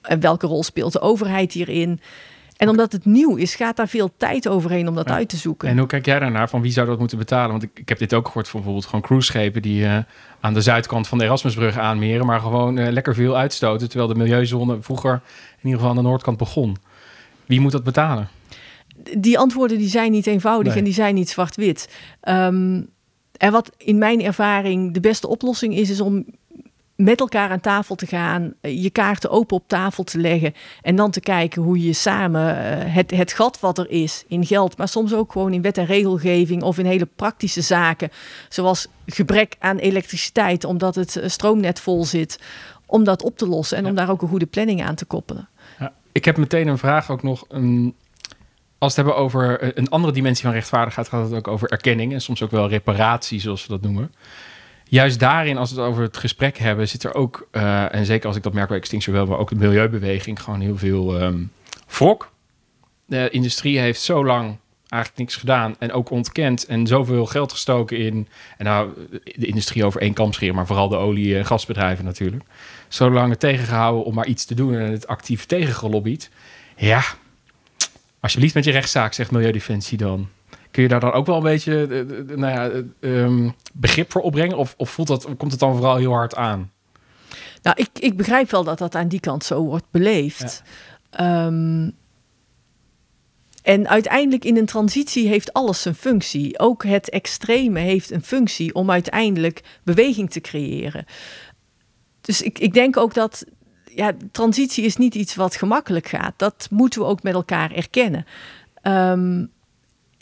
En 0.03 0.20
welke 0.20 0.46
rol 0.46 0.62
speelt 0.62 0.92
de 0.92 1.01
overheid 1.01 1.53
hierin? 1.53 2.01
En 2.57 2.68
omdat 2.68 2.92
het 2.92 3.05
nieuw 3.05 3.37
is, 3.37 3.55
gaat 3.55 3.77
daar 3.77 3.88
veel 3.88 4.11
tijd 4.16 4.49
overheen 4.49 4.88
om 4.88 4.94
dat 4.94 5.09
Ja. 5.09 5.14
uit 5.14 5.29
te 5.29 5.37
zoeken. 5.37 5.68
En 5.68 5.79
hoe 5.79 5.87
kijk 5.87 6.07
jij 6.07 6.18
daarnaar? 6.18 6.49
Van 6.49 6.62
wie 6.62 6.72
zou 6.72 6.87
dat 6.87 6.99
moeten 6.99 7.18
betalen? 7.18 7.51
Want 7.51 7.62
ik, 7.62 7.70
ik 7.75 7.88
heb 7.88 7.99
dit 7.99 8.14
ook 8.14 8.27
gehoord 8.27 8.49
van 8.49 8.61
bijvoorbeeld 8.61 8.87
gewoon 8.87 9.05
cruiseschepen 9.05 9.62
die 9.62 9.87
eh, 9.87 9.99
aan 10.40 10.55
de 10.55 10.61
zuidkant 10.61 11.09
van 11.09 11.18
de 11.18 11.25
Erasmusbrug 11.25 11.79
aanmeren, 11.79 12.27
maar 12.27 12.40
gewoon 12.40 12.79
eh, 12.79 12.92
lekker 12.92 13.14
veel 13.14 13.37
uitstoten, 13.37 13.88
terwijl 13.88 14.09
de 14.09 14.18
milieuzone 14.18 14.77
vroeger 14.81 15.12
in 15.12 15.20
ieder 15.62 15.79
geval 15.79 15.90
aan 15.90 16.03
de 16.03 16.09
noordkant 16.09 16.37
begon. 16.37 16.77
Wie 17.46 17.61
moet 17.61 17.72
dat 17.72 17.85
betalen? 17.85 18.28
die 19.18 19.38
antwoorden 19.38 19.78
die 19.78 19.88
zijn 19.88 20.12
niet 20.12 20.26
eenvoudig 20.26 20.68
Nee. 20.68 20.78
en 20.78 20.85
die 20.85 20.94
zijn 20.94 21.14
niet 21.14 21.28
zwart-wit. 21.28 21.88
Ehm, 22.20 22.82
en 23.37 23.52
wat 23.52 23.70
in 23.76 23.98
mijn 23.98 24.22
ervaring 24.22 24.92
de 24.94 25.00
beste 25.00 25.28
oplossing 25.28 25.76
is, 25.76 25.90
is 25.90 26.00
om 26.00 26.24
met 26.96 27.20
elkaar 27.20 27.50
aan 27.50 27.61
tafel 27.61 27.94
te 27.94 28.06
gaan, 28.06 28.54
eh, 28.61 28.82
je 28.82 28.90
kaarten 28.90 29.30
open 29.30 29.56
op 29.56 29.68
tafel 29.68 30.04
te 30.04 30.18
leggen 30.18 30.54
en 30.82 30.96
dan 30.96 31.11
te 31.11 31.20
kijken 31.20 31.62
hoe 31.62 31.82
je 31.82 31.92
samen 31.92 32.59
eh, 32.59 32.94
het, 32.94 33.11
het 33.11 33.32
gat 33.32 33.61
wat 33.61 33.78
er 33.78 33.90
is 33.90 34.24
in 34.28 34.46
geld, 34.46 34.76
maar 34.78 34.88
soms 34.88 35.14
ook 35.14 35.32
gewoon 35.32 35.52
in 35.52 35.62
wet 35.62 35.78
en 35.78 35.87
regelgeving 35.87 36.62
of 36.62 36.78
in 36.78 36.87
hele 36.87 37.09
praktische 37.16 37.61
zaken, 37.61 38.11
zoals 38.48 38.88
gebrek 39.06 39.56
aan 39.59 39.76
elektriciteit 39.78 40.64
omdat 40.64 40.94
het 40.94 41.16
eh, 41.16 41.28
stroomnet 41.28 41.80
vol 41.80 42.04
zit, 42.04 42.40
om 42.87 43.04
dat 43.04 43.22
op 43.22 43.38
te 43.38 43.46
lossen 43.48 43.78
en 43.78 43.87
om 43.87 43.94
daar 43.94 44.11
ook 44.11 44.22
een 44.22 44.28
goede 44.28 44.46
planning 44.46 44.82
aan 44.82 44.94
te 44.94 45.04
koppelen. 45.04 45.48
Ik 46.16 46.24
heb 46.24 46.37
meteen 46.37 46.68
een 46.68 46.79
vraag 46.79 47.11
ook 47.11 47.22
nog. 47.22 47.44
Een, 47.48 47.94
als 48.79 48.94
we 48.94 49.00
het 49.00 49.07
hebben 49.07 49.16
over 49.16 49.79
een 49.79 49.88
andere 49.88 50.12
dimensie 50.12 50.44
van 50.44 50.52
rechtvaardigheid, 50.52 51.09
gaat 51.09 51.24
het 51.24 51.35
ook 51.38 51.48
over 51.48 51.70
erkenning 51.70 52.12
en 52.12 52.20
soms 52.20 52.42
ook 52.42 52.50
wel 52.50 52.68
reparatie, 52.68 53.40
zoals 53.40 53.66
we 53.66 53.72
dat 53.72 53.83
noemen 53.83 54.12
juist 54.88 55.18
daarin, 55.18 55.57
als 55.57 55.72
we 55.72 55.81
het 55.81 55.88
over 55.88 56.02
het 56.02 56.16
gesprek 56.16 56.59
hebben, 56.59 56.88
zit 56.88 57.02
er 57.02 57.14
ook, 57.14 57.48
uh, 57.52 57.94
en 57.94 58.07
zeker 58.07 58.26
als 58.26 58.37
ik 58.37 58.42
dat 58.42 58.52
merk 58.52 58.68
bij 58.68 58.76
Extinction 58.76 59.14
wel, 59.14 59.26
maar 59.26 59.38
ook 59.38 59.48
de 59.48 59.55
milieubeweging, 59.55 60.42
gewoon 60.42 60.61
heel 60.61 60.76
veel 60.76 61.22
um, 61.22 61.52
wrok. 61.87 62.33
De 63.07 63.31
industrie 63.31 63.79
heeft 63.79 64.00
zo 64.00 64.24
lang 64.24 64.59
eigenlijk 64.88 65.20
niks 65.22 65.37
gedaan 65.37 65.77
en 65.79 65.92
ook 65.92 66.11
ontkend 66.11 66.66
en 66.66 66.87
zoveel 66.87 67.27
geld 67.27 67.53
gestoken 67.53 67.99
in, 67.99 68.29
en 68.59 68.64
nou, 68.64 68.90
de 69.22 69.46
industrie 69.46 69.85
over 69.85 70.01
één 70.01 70.12
kam 70.12 70.33
scheren, 70.33 70.55
maar 70.55 70.66
vooral 70.66 70.88
de 70.88 70.96
olie- 70.96 71.37
en 71.37 71.46
gasbedrijven 71.46 72.05
natuurlijk. 72.05 72.44
Zo 72.88 73.11
lang 73.11 73.31
het 73.31 73.40
tegengehouden 73.40 74.05
om 74.05 74.14
maar 74.14 74.27
iets 74.27 74.44
te 74.44 74.55
doen 74.55 74.75
en 74.75 74.92
het 74.92 75.07
actief 75.07 75.46
tegengelobbyd. 75.46 76.31
Ja, 76.77 77.03
alsjeblieft 78.20 78.55
met 78.55 78.64
je 78.64 78.70
rechtszaak, 78.70 79.12
zegt 79.12 79.31
Milieudefensie 79.31 79.99
dan. 79.99 80.29
Kun 80.70 80.83
je 80.83 80.88
daar 80.88 81.01
dan 81.01 81.12
ook 81.12 81.27
wel 81.27 81.37
een 81.37 81.42
beetje 81.42 81.87
uh, 81.88 82.37
nou 82.37 82.53
ja, 82.53 82.70
um, 83.01 83.55
begrip 83.72 84.12
voor 84.12 84.22
opbrengen? 84.22 84.57
Of, 84.57 84.75
of 84.77 84.90
voelt 84.90 85.09
dat, 85.09 85.29
komt 85.37 85.51
het 85.51 85.61
dan 85.61 85.75
vooral 85.75 85.96
heel 85.96 86.12
hard 86.12 86.35
aan? 86.35 86.70
Nou, 87.62 87.77
ik, 87.81 87.88
ik 87.99 88.16
begrijp 88.16 88.51
wel 88.51 88.64
dat 88.64 88.79
dat 88.79 88.94
aan 88.94 89.09
die 89.09 89.20
kant 89.20 89.44
zo 89.44 89.62
wordt 89.62 89.87
beleefd. 89.90 90.62
Ehm, 91.11 91.90
en 93.66 93.88
uiteindelijk 93.88 94.44
in 94.44 94.57
een 94.57 94.66
transitie 94.66 95.29
heeft 95.29 95.52
alles 95.52 95.85
een 95.85 95.94
functie. 95.94 96.59
Ook 96.59 96.85
het 96.85 97.09
extreme 97.09 97.81
heeft 97.81 98.11
een 98.11 98.22
functie 98.22 98.74
om 98.74 98.90
uiteindelijk 98.90 99.62
beweging 99.85 100.31
te 100.31 100.40
creëren. 100.40 101.05
Dus 102.20 102.42
ik, 102.42 102.59
ik 102.59 102.72
denk 102.72 102.96
ook 102.96 103.14
dat 103.14 103.44
ja, 103.85 104.12
transitie 104.33 104.85
is 104.85 104.96
niet 104.96 105.14
iets 105.14 105.35
wat 105.35 105.57
gemakkelijk 105.57 106.09
gaat. 106.09 106.35
Dat 106.37 106.68
moeten 106.70 107.00
we 107.00 107.07
ook 107.07 107.22
met 107.22 107.35
elkaar 107.35 107.72
erkennen. 107.72 108.26
Um, 108.83 109.50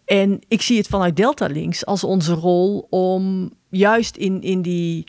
en 0.04 0.40
ik 0.48 0.62
zie 0.62 0.76
het 0.76 0.86
vanuit 0.86 1.16
Delta 1.16 1.46
Links 1.46 1.86
als 1.86 2.04
onze 2.04 2.32
rol 2.32 2.86
om 2.90 3.52
juist 3.68 4.16
in, 4.16 4.42
in 4.42 4.62
die, 4.62 5.04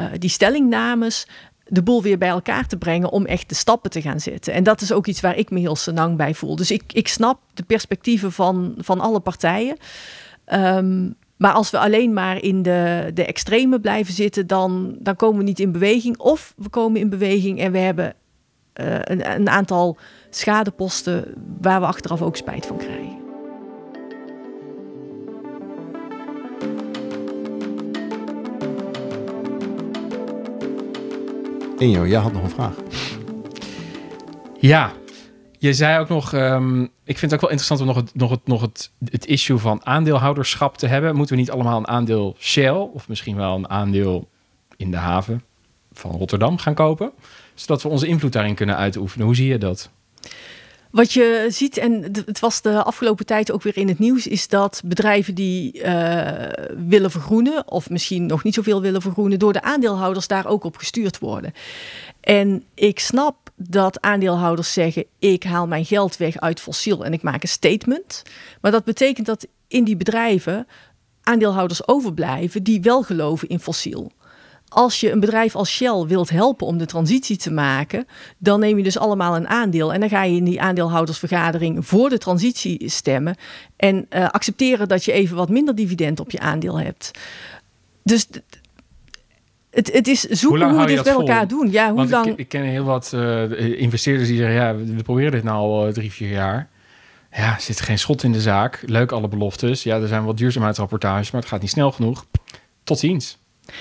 uh, 0.00 0.06
die 0.18 0.30
stellingnames 0.30 1.26
de 1.66 1.82
boel 1.82 2.02
weer 2.02 2.18
bij 2.18 2.28
elkaar 2.28 2.66
te 2.66 2.76
brengen 2.76 3.10
om 3.10 3.26
echt 3.26 3.48
de 3.48 3.54
stappen 3.54 3.90
te 3.90 4.02
gaan 4.02 4.20
zetten. 4.20 4.52
En 4.52 4.64
dat 4.64 4.80
is 4.80 4.92
ook 4.92 5.06
iets 5.06 5.20
waar 5.20 5.36
ik 5.36 5.50
me 5.50 5.58
heel 5.58 5.76
senang 5.76 6.16
bij 6.16 6.34
voel. 6.34 6.56
Dus 6.56 6.70
ik, 6.70 6.82
ik 6.92 7.08
snap 7.08 7.40
de 7.54 7.62
perspectieven 7.62 8.32
van, 8.32 8.74
van 8.78 9.00
alle 9.00 9.20
partijen. 9.20 9.76
Um, 10.52 11.14
maar 11.36 11.52
als 11.52 11.70
we 11.70 11.78
alleen 11.78 12.12
maar 12.12 12.42
in 12.42 12.62
de, 12.62 13.10
de 13.14 13.24
extreme 13.24 13.80
blijven 13.80 14.14
zitten, 14.14 14.46
dan, 14.46 14.96
dan 14.98 15.16
komen 15.16 15.38
we 15.38 15.44
niet 15.44 15.60
in 15.60 15.72
beweging. 15.72 16.18
Of 16.18 16.54
we 16.56 16.68
komen 16.68 17.00
in 17.00 17.08
beweging 17.08 17.60
en 17.60 17.72
we 17.72 17.78
hebben 17.78 18.14
uh, 18.80 18.94
een, 19.00 19.30
een 19.32 19.48
aantal 19.48 19.96
schadeposten 20.30 21.34
waar 21.60 21.80
we 21.80 21.86
achteraf 21.86 22.22
ook 22.22 22.36
spijt 22.36 22.66
van 22.66 22.76
krijgen. 22.76 23.21
Injo, 31.82 32.06
jij 32.06 32.20
had 32.20 32.32
nog 32.32 32.42
een 32.42 32.50
vraag. 32.50 32.74
Ja, 34.60 34.92
je 35.58 35.74
zei 35.74 36.00
ook 36.00 36.08
nog, 36.08 36.32
um, 36.32 36.82
ik 36.82 37.18
vind 37.18 37.20
het 37.20 37.34
ook 37.34 37.40
wel 37.40 37.50
interessant 37.50 37.80
om 37.80 37.86
nog, 37.86 37.96
het, 37.96 38.14
nog, 38.14 38.30
het, 38.30 38.46
nog 38.46 38.60
het, 38.60 38.90
het 39.04 39.26
issue 39.26 39.58
van 39.58 39.86
aandeelhouderschap 39.86 40.76
te 40.76 40.86
hebben. 40.86 41.16
Moeten 41.16 41.34
we 41.34 41.40
niet 41.40 41.50
allemaal 41.50 41.78
een 41.78 41.88
aandeel 41.88 42.36
Shell 42.38 42.70
of 42.70 43.08
misschien 43.08 43.36
wel 43.36 43.54
een 43.54 43.68
aandeel 43.68 44.28
in 44.76 44.90
de 44.90 44.96
haven 44.96 45.42
van 45.92 46.10
Rotterdam 46.10 46.58
gaan 46.58 46.74
kopen? 46.74 47.12
Zodat 47.54 47.82
we 47.82 47.88
onze 47.88 48.06
invloed 48.06 48.32
daarin 48.32 48.54
kunnen 48.54 48.76
uitoefenen. 48.76 49.26
Hoe 49.26 49.36
zie 49.36 49.48
je 49.48 49.58
dat? 49.58 49.90
Wat 50.92 51.12
je 51.12 51.46
ziet, 51.48 51.76
en 51.76 52.02
het 52.02 52.40
was 52.40 52.62
de 52.62 52.82
afgelopen 52.82 53.26
tijd 53.26 53.52
ook 53.52 53.62
weer 53.62 53.76
in 53.76 53.88
het 53.88 53.98
nieuws, 53.98 54.26
is 54.26 54.48
dat 54.48 54.82
bedrijven 54.84 55.34
die 55.34 55.82
uh, 55.82 56.30
willen 56.76 57.10
vergroenen, 57.10 57.70
of 57.70 57.90
misschien 57.90 58.26
nog 58.26 58.42
niet 58.42 58.54
zoveel 58.54 58.80
willen 58.80 59.02
vergroenen, 59.02 59.38
door 59.38 59.52
de 59.52 59.62
aandeelhouders 59.62 60.26
daar 60.26 60.46
ook 60.46 60.64
op 60.64 60.76
gestuurd 60.76 61.18
worden. 61.18 61.52
En 62.20 62.64
ik 62.74 62.98
snap 62.98 63.50
dat 63.56 64.00
aandeelhouders 64.00 64.72
zeggen: 64.72 65.04
ik 65.18 65.44
haal 65.44 65.66
mijn 65.66 65.84
geld 65.84 66.16
weg 66.16 66.40
uit 66.40 66.60
fossiel 66.60 67.04
en 67.04 67.12
ik 67.12 67.22
maak 67.22 67.42
een 67.42 67.48
statement. 67.48 68.22
Maar 68.60 68.70
dat 68.70 68.84
betekent 68.84 69.26
dat 69.26 69.46
in 69.68 69.84
die 69.84 69.96
bedrijven 69.96 70.66
aandeelhouders 71.22 71.88
overblijven 71.88 72.62
die 72.62 72.80
wel 72.80 73.02
geloven 73.02 73.48
in 73.48 73.60
fossiel 73.60 74.12
als 74.72 75.00
je 75.00 75.10
een 75.10 75.20
bedrijf 75.20 75.56
als 75.56 75.70
Shell 75.70 76.04
wilt 76.06 76.30
helpen 76.30 76.66
om 76.66 76.78
de 76.78 76.86
transitie 76.86 77.36
te 77.36 77.50
maken, 77.50 78.06
dan 78.38 78.60
neem 78.60 78.76
je 78.76 78.82
dus 78.82 78.98
allemaal 78.98 79.36
een 79.36 79.48
aandeel. 79.48 79.92
En 79.92 80.00
dan 80.00 80.08
ga 80.08 80.22
je 80.22 80.36
in 80.36 80.44
die 80.44 80.60
aandeelhoudersvergadering 80.60 81.86
voor 81.86 82.08
de 82.08 82.18
transitie 82.18 82.88
stemmen. 82.88 83.36
En 83.76 84.06
uh, 84.10 84.28
accepteren 84.28 84.88
dat 84.88 85.04
je 85.04 85.12
even 85.12 85.36
wat 85.36 85.48
minder 85.48 85.74
dividend 85.74 86.20
op 86.20 86.30
je 86.30 86.38
aandeel 86.38 86.80
hebt. 86.80 87.10
Dus 88.02 88.26
het, 89.70 89.92
het 89.92 90.08
is 90.08 90.20
zoeken 90.20 90.62
hoe, 90.62 90.70
hoe 90.70 90.86
we 90.86 90.94
dit 90.94 91.02
bij 91.02 91.12
elkaar 91.12 91.48
doen. 91.48 91.70
Ja, 91.70 91.86
hoe 91.86 91.96
Want 91.96 92.10
lang... 92.10 92.26
ik, 92.26 92.38
ik, 92.38 92.48
ken 92.48 92.62
heel 92.62 92.84
wat 92.84 93.12
uh, 93.14 93.80
investeerders 93.80 94.28
die 94.28 94.36
zeggen: 94.36 94.54
ja, 94.54 94.76
we, 94.76 95.02
proberen 95.02 95.32
dit 95.32 95.42
nou 95.42 95.56
al 95.56 95.86
uh, 95.86 95.92
drie, 95.92 96.12
vier 96.12 96.30
jaar. 96.30 96.68
Ja, 97.32 97.54
er 97.54 97.60
zit 97.60 97.80
geen 97.80 97.98
schot 97.98 98.22
in 98.22 98.32
de 98.32 98.40
zaak. 98.40 98.82
Leuk 98.86 99.12
alle 99.12 99.28
beloftes. 99.28 99.82
Ja, 99.82 100.00
er 100.00 100.08
zijn 100.08 100.24
wat 100.24 100.36
duurzaamheidsrapportages, 100.36 101.30
maar 101.30 101.40
het 101.40 101.50
gaat 101.50 101.60
niet 101.60 101.70
snel 101.70 101.92
genoeg. 101.92 102.26
Tot 102.84 102.98
ziens. 102.98 103.38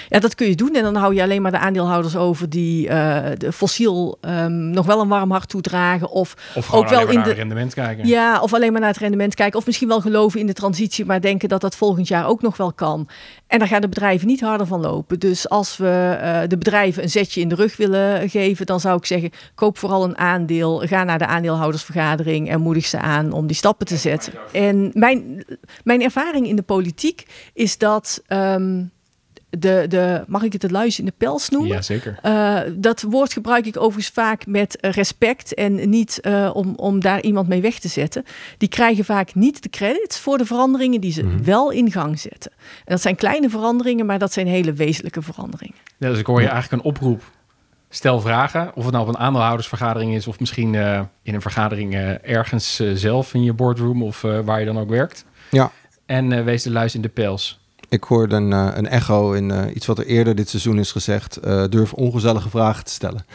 Ja, 0.10 0.20
dat 0.20 0.36
kun 0.36 0.48
je 0.48 0.56
doen. 0.56 0.76
En 0.76 0.84
dan 0.84 0.96
hou 0.96 1.16
je 1.16 1.22
alleen 1.22 1.42
maar 1.42 1.52
de 1.52 1.58
aandeelhouders 1.58 2.16
over 2.16 2.50
die 2.50 2.88
uh, 2.88 3.26
de 3.38 3.52
fossiel 3.52 4.18
um, 4.22 4.70
nog 4.70 4.86
wel 4.86 5.02
een 5.02 5.08
warm 5.08 5.32
hart 5.32 5.50
toedragen. 5.50 6.10
Of, 6.10 6.36
of 6.56 6.74
ook 6.74 6.90
wel 6.90 7.08
in 7.08 7.16
naar 7.16 7.28
het 7.28 7.38
rendement 7.38 7.74
kijken. 7.74 8.08
Ja, 8.08 8.42
of 8.42 8.54
alleen 8.54 8.72
maar 8.72 8.82
naar 8.82 8.90
het 8.90 9.00
rendement 9.00 9.36
kijken. 9.36 9.60
Of 9.60 9.66
misschien 9.66 9.88
wel 9.88 10.02
geloven 10.02 10.40
in 10.40 10.46
de 10.46 10.54
transitie, 10.54 11.06
maar 11.06 11.22
denken 11.22 11.50
dat 11.50 11.62
dat 11.62 11.76
volgend 11.76 12.08
jaar 12.08 12.28
ook 12.28 12.42
nog 12.42 12.58
wel 12.58 12.74
kan. 12.74 13.08
En 13.48 13.60
daar 13.60 13.68
gaan 13.68 13.82
de 13.82 13.90
bedrijven 13.90 14.28
niet 14.28 14.42
harder 14.42 14.68
van 14.68 14.80
lopen. 14.80 15.20
Dus 15.20 15.50
als 15.50 15.78
we 15.78 16.18
uh, 16.22 16.40
de 16.48 16.58
bedrijven 16.58 17.04
een 17.04 17.10
zetje 17.10 17.42
in 17.42 17.50
de 17.50 17.56
rug 17.56 17.78
willen 17.78 18.30
geven, 18.30 18.66
dan 18.66 18.80
zou 18.80 18.98
ik 18.98 19.06
zeggen: 19.06 19.32
koop 19.56 19.78
vooral 19.78 20.04
een 20.04 20.18
aandeel. 20.18 20.80
Ga 20.80 21.04
naar 21.04 21.20
de 21.20 21.26
aandeelhoudersvergadering 21.26 22.50
en 22.50 22.62
moedig 22.62 22.86
ze 22.86 23.00
aan 23.00 23.32
om 23.32 23.48
die 23.48 23.56
stappen 23.56 23.86
te 23.86 23.98
zetten. 23.98 24.34
En 24.52 24.92
mijn, 24.94 25.46
mijn 25.84 26.02
ervaring 26.02 26.48
in 26.48 26.56
de 26.56 26.62
politiek 26.62 27.26
is 27.54 27.78
dat. 27.78 28.22
Um, 28.28 28.92
de, 29.60 29.86
de, 29.90 30.24
mag 30.28 30.44
ik 30.44 30.54
het 30.54 30.62
het 30.62 30.72
luis 30.72 31.00
in 31.00 31.06
de 31.06 31.14
pels 31.18 31.50
noemen? 31.50 31.70
Ja, 31.70 31.82
zeker. 31.82 32.20
Uh, 32.26 32.60
dat 32.76 33.02
woord 33.02 33.34
gebruik 33.34 33.66
ik 33.66 33.78
overigens 33.78 34.14
vaak 34.14 34.46
met 34.46 34.78
respect 34.82 35.54
en 35.54 35.90
niet 35.90 36.20
uh, 36.22 36.50
om, 36.54 36.74
om 36.76 37.00
daar 37.00 37.22
iemand 37.22 37.48
mee 37.48 37.62
weg 37.62 37.80
te 37.80 37.88
zetten. 37.88 38.24
Die 38.58 38.70
krijgen 38.70 39.06
vaak 39.06 39.36
niet 39.36 39.64
de 39.64 39.70
credits 39.70 40.20
voor 40.20 40.38
de 40.38 40.46
veranderingen 40.46 41.02
die 41.02 41.12
ze 41.12 41.24
mm 41.24 41.30
-hmm. 41.30 41.44
wel 41.44 41.72
in 41.72 41.92
gang 41.92 42.20
zetten. 42.20 42.52
En 42.58 42.86
dat 42.86 43.02
zijn 43.02 43.16
kleine 43.16 43.50
veranderingen, 43.50 44.06
maar 44.06 44.20
dat 44.20 44.34
zijn 44.34 44.48
hele 44.48 44.74
wezenlijke 44.74 45.22
veranderingen. 45.22 45.78
Ja, 45.98 46.10
dus 46.10 46.20
ik 46.20 46.26
hoor 46.26 46.42
je 46.42 46.48
eigenlijk 46.48 46.84
een 46.84 46.90
oproep. 46.90 47.24
Stel 47.90 48.20
vragen, 48.20 48.72
of 48.76 48.84
het 48.84 48.94
nou 48.94 49.08
op 49.08 49.14
een 49.14 49.22
aandeelhoudersvergadering 49.22 50.14
is... 50.14 50.28
of 50.28 50.40
misschien 50.40 50.74
uh, 50.74 51.02
in 51.22 51.34
een 51.34 51.42
vergadering 51.42 51.96
ergens 52.24 52.82
zelf 52.94 53.34
in 53.34 53.44
je 53.44 53.54
boardroom... 53.54 54.04
of 54.04 54.22
waar 54.22 54.60
je 54.60 54.66
dan 54.66 54.80
ook 54.80 54.90
werkt. 54.90 55.26
Ja. 55.50 55.72
En 56.06 56.44
wees 56.44 56.64
de 56.64 56.72
luis 56.72 56.96
in 56.96 57.02
de 57.02 57.10
pels. 57.10 57.61
Ik 57.92 58.04
hoorde 58.04 58.36
een, 58.36 58.52
uh, 58.52 58.70
een 58.74 58.88
echo 58.88 59.32
in 59.32 59.50
uh, 59.50 59.64
iets 59.74 59.86
wat 59.86 59.98
er 59.98 60.06
eerder 60.06 60.36
dit 60.36 60.50
seizoen 60.50 60.80
is 60.80 60.92
gezegd. 60.92 61.40
Uh, 61.46 61.64
durf 61.70 61.94
ongezellige 61.94 62.50
vragen 62.50 62.84
te 62.84 62.92
stellen. 62.92 63.26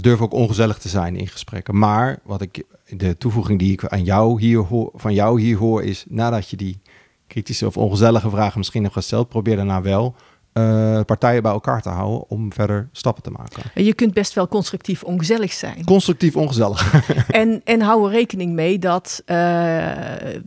durf 0.00 0.20
ook 0.20 0.32
ongezellig 0.32 0.78
te 0.78 0.88
zijn 0.88 1.16
in 1.16 1.28
gesprekken. 1.28 1.78
Maar 1.78 2.18
wat 2.22 2.40
ik, 2.40 2.62
de 2.88 3.18
toevoeging 3.18 3.58
die 3.58 3.72
ik 3.72 3.86
aan 3.86 4.04
jou 4.04 4.40
hier 4.40 4.58
hoor, 4.58 4.90
van 4.94 5.14
jou 5.14 5.40
hier 5.40 5.56
hoor, 5.56 5.82
is 5.82 6.04
nadat 6.08 6.48
je 6.48 6.56
die 6.56 6.80
kritische 7.26 7.66
of 7.66 7.76
ongezellige 7.76 8.30
vragen 8.30 8.58
misschien 8.58 8.82
hebt 8.82 8.94
gesteld, 8.94 9.28
probeer 9.28 9.56
daarna 9.56 9.82
wel 9.82 10.14
uh, 10.58 11.00
partijen 11.04 11.42
bij 11.42 11.52
elkaar 11.52 11.82
te 11.82 11.88
houden 11.88 12.28
om 12.28 12.52
verder 12.52 12.88
stappen 12.92 13.22
te 13.22 13.30
maken. 13.30 13.84
Je 13.84 13.94
kunt 13.94 14.14
best 14.14 14.34
wel 14.34 14.48
constructief 14.48 15.02
ongezellig 15.02 15.52
zijn. 15.52 15.84
Constructief 15.84 16.36
ongezellig. 16.36 16.92
en, 17.30 17.60
en 17.64 17.80
hou 17.80 18.06
er 18.06 18.10
rekening 18.10 18.52
mee 18.52 18.78
dat 18.78 19.22
uh, 19.26 19.86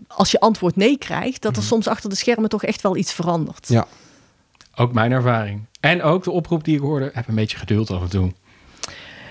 als 0.08 0.32
je 0.32 0.40
antwoord 0.40 0.76
nee 0.76 0.98
krijgt, 0.98 1.42
dat 1.42 1.56
er 1.56 1.62
mm. 1.62 1.68
soms 1.68 1.88
achter 1.88 2.10
de 2.10 2.16
schermen 2.16 2.50
toch 2.50 2.64
echt 2.64 2.82
wel 2.82 2.96
iets 2.96 3.14
verandert. 3.14 3.68
Ja. 3.68 3.86
Ook 4.76 4.94
mijn 4.94 5.12
ervaring. 5.12 5.66
En 5.80 6.04
ook 6.04 6.24
de 6.24 6.32
oproep 6.32 6.64
die 6.64 6.76
ik 6.76 6.82
hoorde, 6.82 7.10
heb 7.14 7.28
een 7.28 7.36
beetje 7.36 7.58
geduld 7.58 7.92
af 7.92 8.02
en 8.02 8.10
toe. 8.10 8.32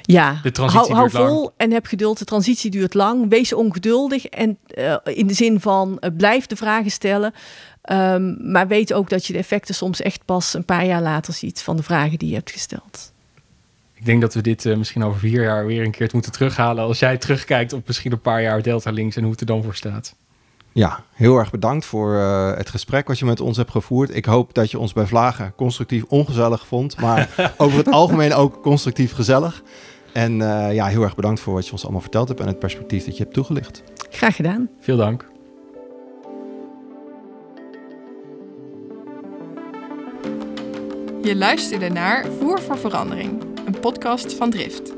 Ja, 0.02 0.40
De 0.42 0.50
transitie 0.50 0.94
hou, 0.94 0.98
hou 0.98 1.10
duurt 1.10 1.22
lang. 1.22 1.34
vol 1.34 1.52
en 1.56 1.72
heb 1.72 1.86
geduld. 1.86 2.18
De 2.18 2.24
transitie 2.24 2.70
duurt 2.70 2.94
lang. 2.94 3.28
Wees 3.28 3.52
ongeduldig 3.52 4.26
en 4.26 4.58
eh, 4.66 4.96
in 5.04 5.26
de 5.26 5.34
zin 5.34 5.60
van 5.60 5.98
eh, 5.98 6.10
blijf 6.16 6.46
de 6.46 6.56
vragen 6.56 6.90
stellen. 6.90 7.34
Ehm, 7.82 8.52
maar 8.52 8.68
weet 8.68 8.92
ook 8.92 9.08
dat 9.08 9.26
je 9.26 9.32
de 9.32 9.38
effecten 9.38 9.74
soms 9.74 10.02
echt 10.02 10.24
pas 10.24 10.54
een 10.54 10.64
paar 10.64 10.86
jaar 10.86 11.02
later 11.02 11.32
ziet 11.32 11.62
van 11.62 11.76
de 11.76 11.82
vragen 11.82 12.18
die 12.18 12.28
je 12.28 12.34
hebt 12.34 12.50
gesteld. 12.50 13.12
Ik 13.94 14.04
denk 14.06 14.20
dat 14.20 14.34
we 14.34 14.40
dit 14.40 14.66
eh, 14.66 14.76
misschien 14.76 15.02
over 15.02 15.20
vier 15.20 15.42
jaar 15.42 15.66
weer 15.66 15.84
een 15.84 15.90
keer 15.90 16.10
moeten 16.12 16.32
terughalen. 16.32 16.84
Als 16.84 16.98
jij 16.98 17.16
terugkijkt 17.16 17.72
op 17.72 17.86
misschien 17.86 18.12
een 18.12 18.20
paar 18.20 18.42
jaar 18.42 18.62
Delta 18.62 18.90
Links 18.90 19.16
en 19.16 19.22
hoe 19.22 19.30
het 19.30 19.40
er 19.40 19.46
dan 19.46 19.62
voor 19.62 19.74
staat. 19.74 20.14
Ja, 20.72 21.04
heel 21.12 21.36
erg 21.38 21.50
bedankt 21.50 21.84
voor 21.84 22.16
eh, 22.16 22.56
het 22.56 22.70
gesprek 22.70 23.08
wat 23.08 23.18
je 23.18 23.24
met 23.24 23.40
ons 23.40 23.56
hebt 23.56 23.70
gevoerd. 23.70 24.14
Ik 24.14 24.24
hoop 24.24 24.54
dat 24.54 24.70
je 24.70 24.78
ons 24.78 24.92
bij 24.92 25.06
Vlagen 25.06 25.52
constructief 25.56 26.04
ongezellig 26.04 26.66
vond, 26.66 27.00
maar 27.00 27.28
over 27.56 27.78
het 27.78 27.90
algemeen 27.90 28.34
ook 28.34 28.62
constructief 28.62 29.12
gezellig. 29.12 29.62
En 30.12 30.40
eh, 30.40 30.74
ja, 30.74 30.86
heel 30.86 31.02
erg 31.02 31.14
bedankt 31.14 31.40
voor 31.40 31.54
wat 31.54 31.66
je 31.66 31.72
ons 31.72 31.82
allemaal 31.82 32.00
verteld 32.00 32.28
hebt 32.28 32.40
en 32.40 32.46
het 32.46 32.58
perspectief 32.58 33.04
dat 33.04 33.16
je 33.16 33.22
hebt 33.22 33.34
toegelicht. 33.34 33.82
Graag 34.10 34.36
gedaan. 34.36 34.68
Veel 34.80 34.96
dank. 34.96 35.28
Je 41.22 41.36
luisterde 41.36 41.88
naar 41.88 42.26
Voer 42.38 42.60
voor 42.60 42.78
Verandering, 42.78 43.42
een 43.66 43.80
podcast 43.80 44.34
van 44.34 44.50
Drift. 44.50 44.92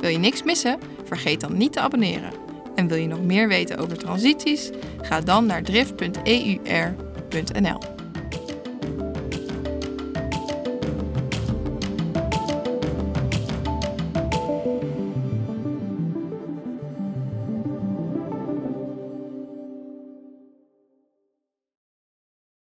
Wil 0.00 0.10
je 0.10 0.18
niks 0.18 0.42
missen? 0.42 0.78
Vergeet 1.04 1.40
dan 1.40 1.56
niet 1.56 1.72
te 1.72 1.80
abonneren. 1.80 2.32
En 2.74 2.88
wil 2.88 2.96
je 2.96 3.06
nog 3.06 3.22
meer 3.22 3.48
weten 3.48 3.78
over 3.78 3.98
transities? 3.98 4.70
Ga 5.00 5.20
dan 5.20 5.46
naar 5.46 5.62
drift.eur.nl. 5.62 7.97